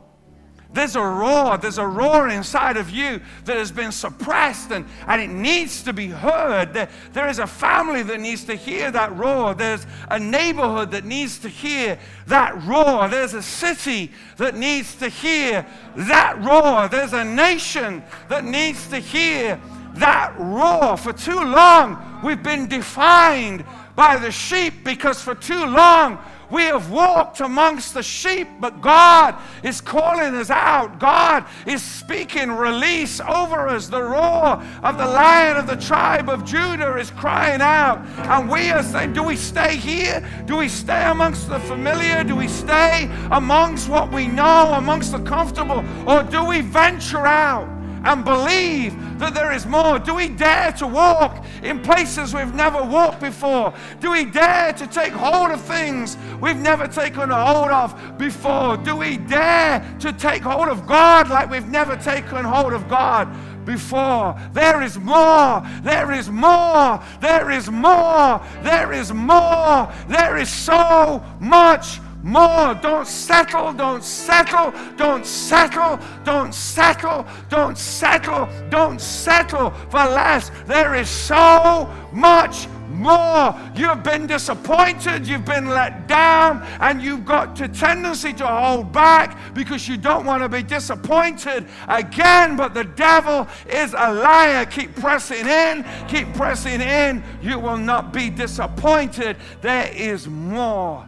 There's 0.75 0.97
a 0.97 1.01
roar, 1.01 1.57
there's 1.57 1.77
a 1.77 1.87
roar 1.87 2.27
inside 2.27 2.75
of 2.75 2.89
you 2.89 3.21
that 3.45 3.55
has 3.55 3.71
been 3.71 3.93
suppressed 3.93 4.71
and, 4.71 4.85
and 5.07 5.21
it 5.21 5.29
needs 5.29 5.81
to 5.83 5.93
be 5.93 6.07
heard. 6.07 6.73
There, 6.73 6.89
there 7.13 7.29
is 7.29 7.39
a 7.39 7.47
family 7.47 8.03
that 8.03 8.19
needs 8.19 8.43
to 8.43 8.55
hear 8.55 8.91
that 8.91 9.15
roar. 9.15 9.53
There's 9.53 9.87
a 10.09 10.19
neighborhood 10.19 10.91
that 10.91 11.05
needs 11.05 11.39
to 11.39 11.49
hear 11.49 11.97
that 12.27 12.61
roar. 12.63 13.07
There's 13.07 13.33
a 13.33 13.41
city 13.41 14.11
that 14.35 14.55
needs 14.55 14.95
to 14.95 15.07
hear 15.07 15.65
that 15.95 16.43
roar. 16.43 16.89
There's 16.89 17.13
a 17.13 17.23
nation 17.23 18.03
that 18.27 18.43
needs 18.43 18.87
to 18.89 18.99
hear 18.99 19.61
that 19.93 20.37
roar. 20.37 20.97
For 20.97 21.13
too 21.13 21.39
long, 21.39 22.19
we've 22.21 22.43
been 22.43 22.67
defined 22.67 23.63
by 23.95 24.17
the 24.17 24.31
sheep 24.31 24.83
because 24.83 25.21
for 25.21 25.35
too 25.35 25.65
long, 25.65 26.19
we 26.49 26.63
have 26.63 26.91
walked 26.91 27.39
amongst 27.39 27.93
the 27.93 28.03
sheep, 28.03 28.47
but 28.59 28.81
God 28.81 29.35
is 29.63 29.81
calling 29.81 30.35
us 30.35 30.49
out. 30.49 30.99
God 30.99 31.45
is 31.65 31.81
speaking 31.81 32.51
release 32.51 33.19
over 33.19 33.67
us. 33.67 33.87
The 33.87 34.01
roar 34.01 34.63
of 34.83 34.97
the 34.97 35.05
lion 35.05 35.57
of 35.57 35.67
the 35.67 35.75
tribe 35.75 36.29
of 36.29 36.45
Judah 36.45 36.97
is 36.97 37.11
crying 37.11 37.61
out. 37.61 37.99
And 38.29 38.49
we 38.49 38.71
are 38.71 38.83
saying, 38.83 39.13
Do 39.13 39.23
we 39.23 39.35
stay 39.35 39.75
here? 39.75 40.25
Do 40.45 40.57
we 40.57 40.69
stay 40.69 41.05
amongst 41.05 41.49
the 41.49 41.59
familiar? 41.59 42.23
Do 42.23 42.35
we 42.35 42.47
stay 42.47 43.09
amongst 43.31 43.89
what 43.89 44.11
we 44.11 44.27
know, 44.27 44.73
amongst 44.73 45.11
the 45.11 45.19
comfortable? 45.19 45.83
Or 46.07 46.23
do 46.23 46.43
we 46.45 46.61
venture 46.61 47.25
out? 47.25 47.74
And 48.05 48.23
believe 48.23 49.19
that 49.19 49.33
there 49.33 49.51
is 49.51 49.65
more? 49.65 49.99
Do 49.99 50.15
we 50.15 50.29
dare 50.29 50.71
to 50.73 50.87
walk 50.87 51.43
in 51.63 51.81
places 51.81 52.33
we've 52.33 52.53
never 52.53 52.83
walked 52.83 53.19
before? 53.19 53.73
Do 53.99 54.11
we 54.11 54.25
dare 54.25 54.73
to 54.73 54.87
take 54.87 55.11
hold 55.11 55.51
of 55.51 55.61
things 55.61 56.15
we've 56.39 56.57
never 56.57 56.87
taken 56.87 57.29
hold 57.29 57.71
of 57.71 58.17
before? 58.17 58.77
Do 58.77 58.95
we 58.95 59.17
dare 59.17 59.83
to 59.99 60.13
take 60.13 60.43
hold 60.43 60.67
of 60.67 60.85
God 60.85 61.29
like 61.29 61.49
we've 61.49 61.67
never 61.67 61.95
taken 61.97 62.45
hold 62.45 62.73
of 62.73 62.87
God? 62.87 63.27
before. 63.65 64.39
There 64.53 64.83
is 64.83 64.99
more. 64.99 65.63
There 65.81 66.11
is 66.11 66.29
more. 66.29 67.03
There 67.19 67.49
is 67.49 67.69
more. 67.69 68.41
There 68.61 68.93
is 68.93 69.11
more. 69.11 69.91
There 70.07 70.37
is 70.37 70.49
so 70.49 71.23
much 71.39 71.99
more. 72.25 72.73
Don't 72.73 73.07
settle, 73.07 73.71
don't 73.71 74.03
settle, 74.03 74.73
don't 74.97 75.25
settle, 75.25 75.99
don't 76.23 76.53
settle, 76.53 77.25
don't 77.49 77.77
settle, 77.77 78.49
don't 78.69 78.99
settle 78.99 79.69
for 79.69 80.03
less. 80.05 80.49
There 80.65 80.95
is 80.95 81.07
so 81.07 81.87
much 82.11 82.67
more. 82.89 83.55
You've 83.75 84.01
been 84.01 84.25
disappointed, 84.25 85.27
you've 85.27 85.45
been 85.45 85.69
let 85.69 86.07
down, 86.07 86.63
and 86.79 86.99
you've 86.99 87.25
got 87.25 87.61
a 87.61 87.67
tendency 87.67 88.33
to 88.33 88.47
hold 88.47 88.91
back 88.91 89.53
because 89.53 89.87
you 89.87 89.95
don't 89.95 90.25
want 90.25 90.41
to 90.41 90.49
be 90.49 90.63
disappointed 90.63 91.67
again. 91.87 92.55
But 92.55 92.73
the 92.73 92.85
devil 92.85 93.47
is 93.69 93.93
a 93.93 94.11
liar. 94.13 94.65
Keep 94.65 94.95
pressing 94.95 95.45
in, 95.45 95.85
keep 96.07 96.33
pressing 96.33 96.81
in. 96.81 97.23
You 97.43 97.59
will 97.59 97.77
not 97.77 98.11
be 98.11 98.31
disappointed. 98.31 99.37
There 99.61 99.91
is 99.93 100.27
more 100.27 101.07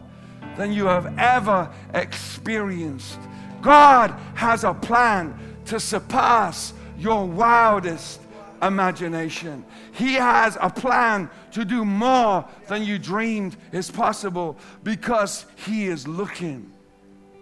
than 0.58 0.72
you 0.72 0.86
have 0.86 1.16
ever 1.18 1.70
experienced. 1.94 3.18
God 3.62 4.10
has 4.34 4.64
a 4.64 4.74
plan 4.74 5.38
to 5.66 5.80
surpass 5.80 6.74
your 6.98 7.24
wildest 7.24 8.20
imagination. 8.60 9.64
He 9.92 10.14
has 10.14 10.58
a 10.60 10.68
plan 10.68 11.30
to 11.52 11.64
do 11.64 11.84
more 11.84 12.44
than 12.66 12.82
you 12.82 12.98
dreamed 12.98 13.56
is 13.70 13.88
possible 13.90 14.58
because 14.82 15.46
He 15.64 15.86
is 15.86 16.08
looking 16.08 16.72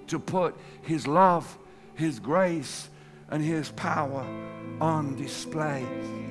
to 0.08 0.18
put 0.18 0.54
His 0.82 1.06
love, 1.06 1.58
His 1.94 2.20
grace, 2.20 2.90
and 3.30 3.42
His 3.42 3.70
power 3.70 4.26
on 4.78 5.16
display. 5.16 5.84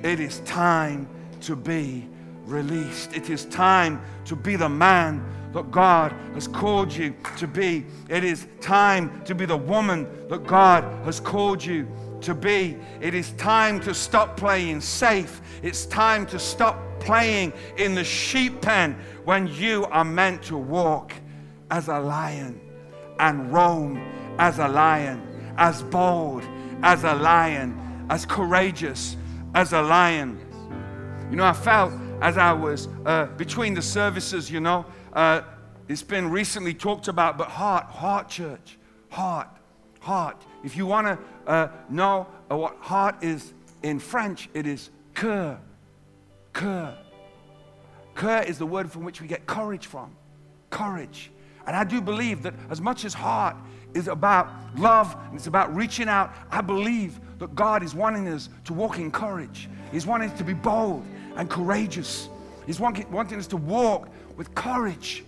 It 0.04 0.20
is 0.20 0.40
time 0.42 1.10
to 1.42 1.56
be 1.56 2.08
released. 2.46 3.16
It 3.16 3.32
is 3.32 3.46
time 3.46 4.02
to 4.26 4.36
be 4.36 4.56
the 4.56 4.70
man 4.70 5.26
that 5.56 5.72
God 5.72 6.12
has 6.34 6.50
called 6.50 6.94
you 6.94 7.16
to 7.38 7.48
be. 7.48 7.86
It 8.10 8.26
is 8.26 8.46
time 8.60 9.24
to 9.24 9.34
be 9.34 9.46
the 9.46 9.56
woman 9.56 10.06
that 10.28 10.46
God 10.46 10.84
has 11.06 11.22
called 11.22 11.64
you 11.64 11.88
to 12.22 12.36
be. 12.36 12.76
It 13.00 13.14
is 13.14 13.32
time 13.32 13.80
to 13.80 13.94
stop 13.94 14.36
playing 14.36 14.82
safe. 14.82 15.42
It's 15.64 15.86
time 15.86 16.26
to 16.28 16.40
stop 16.40 16.78
playing 17.00 17.54
in 17.78 17.96
the 17.96 18.04
sheep 18.04 18.62
pen 18.62 19.00
when 19.24 19.48
you 19.48 19.86
are 19.92 20.04
meant 20.04 20.44
to 20.44 20.58
walk 20.58 21.14
as 21.72 21.88
a 21.88 22.00
lion 22.00 22.60
and 23.22 23.54
roam 23.54 23.98
as 24.38 24.60
a 24.60 24.68
lion, 24.68 25.54
as 25.58 25.82
bold 25.84 26.44
as 26.84 27.06
a 27.06 27.14
lion, 27.14 28.06
as 28.10 28.26
courageous 28.26 29.16
as 29.54 29.72
a 29.72 29.82
lion. 29.82 30.38
You 31.32 31.38
know, 31.38 31.46
I 31.46 31.54
felt 31.54 31.94
as 32.22 32.38
I 32.38 32.52
was 32.52 32.90
uh, 33.06 33.28
between 33.38 33.74
the 33.74 33.82
services, 33.82 34.52
you 34.52 34.60
know, 34.60 34.86
uh, 35.16 35.42
it's 35.88 36.04
been 36.04 36.30
recently 36.30 36.74
talked 36.74 37.08
about, 37.08 37.38
but 37.38 37.48
heart, 37.48 37.86
heart 37.86 38.30
church, 38.30 38.78
heart, 39.10 39.48
heart. 40.00 40.42
If 40.64 40.76
you 40.76 40.86
want 40.86 41.08
to 41.08 41.50
uh, 41.50 41.68
know 41.90 42.28
uh, 42.52 42.58
what 42.58 42.78
heart 42.78 43.24
is 43.24 43.54
in 43.82 44.00
French, 44.00 44.50
it 44.54 44.68
is 44.68 44.90
cœur, 45.14 45.58
Cur. 46.54 46.98
Cur 48.16 48.40
is 48.44 48.58
the 48.58 48.66
word 48.66 48.92
from 48.92 49.04
which 49.04 49.22
we 49.22 49.28
get 49.28 49.46
courage 49.46 49.88
from. 49.88 50.16
Courage. 50.70 51.32
And 51.68 51.76
I 51.76 51.84
do 51.84 52.02
believe 52.02 52.44
that 52.44 52.54
as 52.70 52.80
much 52.80 53.04
as 53.04 53.14
heart 53.14 53.58
is 53.94 54.08
about 54.08 54.50
love 54.78 55.16
and 55.28 55.36
it's 55.36 55.48
about 55.48 55.76
reaching 55.76 56.08
out, 56.08 56.34
I 56.50 56.62
believe 56.62 57.20
that 57.40 57.54
God 57.56 57.84
is 57.84 57.94
wanting 57.94 58.28
us 58.30 58.50
to 58.66 58.74
walk 58.74 59.00
in 59.00 59.12
courage. 59.12 59.70
He's 59.92 60.06
wanting 60.06 60.30
us 60.30 60.38
to 60.38 60.44
be 60.44 60.54
bold 60.54 61.06
and 61.36 61.50
courageous. 61.50 62.30
He's 62.66 62.80
wanting 62.80 63.38
us 63.38 63.48
to 63.48 63.58
walk 63.58 64.08
with 64.38 64.54
courage, 64.56 65.24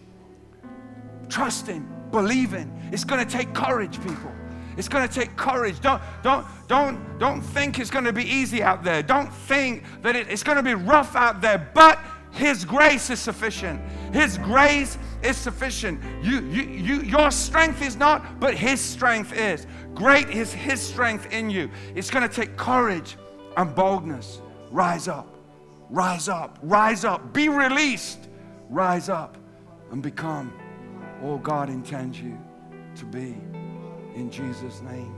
trusting, 1.29 1.87
believing. 2.11 2.71
It's 2.91 3.03
going 3.03 3.25
to 3.25 3.31
take 3.31 3.53
courage, 3.53 4.01
people. 4.01 4.31
It's 4.77 4.87
going 4.87 5.07
to 5.07 5.13
take 5.13 5.35
courage. 5.35 5.79
Don't, 5.81 6.01
don't, 6.21 6.45
don't, 6.67 7.17
don't 7.17 7.41
think 7.41 7.79
it's 7.79 7.89
going 7.89 8.05
to 8.05 8.13
be 8.13 8.23
easy 8.23 8.61
out 8.61 8.83
there. 8.83 9.01
Don't 9.01 9.33
think 9.33 9.83
that 10.03 10.15
it, 10.15 10.29
it's 10.29 10.43
going 10.43 10.57
to 10.57 10.63
be 10.63 10.75
rough 10.75 11.15
out 11.15 11.41
there. 11.41 11.69
But 11.73 11.99
His 12.31 12.63
grace 12.63 13.09
is 13.09 13.19
sufficient. 13.19 13.81
His 14.13 14.37
grace 14.37 14.97
is 15.23 15.35
sufficient. 15.35 15.99
You, 16.23 16.41
you, 16.45 16.61
you, 16.61 17.01
your 17.01 17.31
strength 17.31 17.81
is 17.81 17.95
not, 17.95 18.39
but 18.39 18.53
His 18.53 18.79
strength 18.79 19.33
is. 19.33 19.65
Great 19.95 20.29
is 20.29 20.53
His 20.53 20.79
strength 20.79 21.33
in 21.33 21.49
you. 21.49 21.71
It's 21.95 22.11
going 22.11 22.27
to 22.27 22.33
take 22.33 22.55
courage 22.55 23.17
and 23.57 23.73
boldness. 23.73 24.41
Rise 24.69 25.07
up, 25.07 25.33
rise 25.89 26.29
up, 26.29 26.59
rise 26.61 27.03
up. 27.03 27.33
Be 27.33 27.49
released. 27.49 28.26
Rise 28.69 29.09
up 29.09 29.37
and 29.91 30.01
become 30.03 30.53
all 31.23 31.37
God 31.37 31.69
intends 31.69 32.19
you 32.19 32.37
to 32.95 33.05
be. 33.05 33.35
In 34.15 34.29
Jesus' 34.31 34.81
name. 34.81 35.15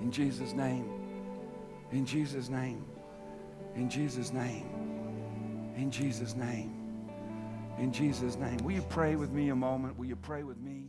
In 0.00 0.10
Jesus' 0.10 0.52
name. 0.52 0.90
In 1.92 2.04
Jesus' 2.04 2.48
name. 2.48 2.84
In 3.74 3.88
Jesus' 3.88 4.32
name. 4.32 5.74
In 5.76 5.90
Jesus' 5.90 6.34
name. 6.34 6.72
In 7.78 7.92
Jesus' 7.92 8.36
name. 8.36 8.56
Will 8.58 8.72
you 8.72 8.82
pray 8.82 9.16
with 9.16 9.30
me 9.30 9.50
a 9.50 9.56
moment? 9.56 9.98
Will 9.98 10.06
you 10.06 10.16
pray 10.16 10.42
with 10.42 10.58
me? 10.58 10.88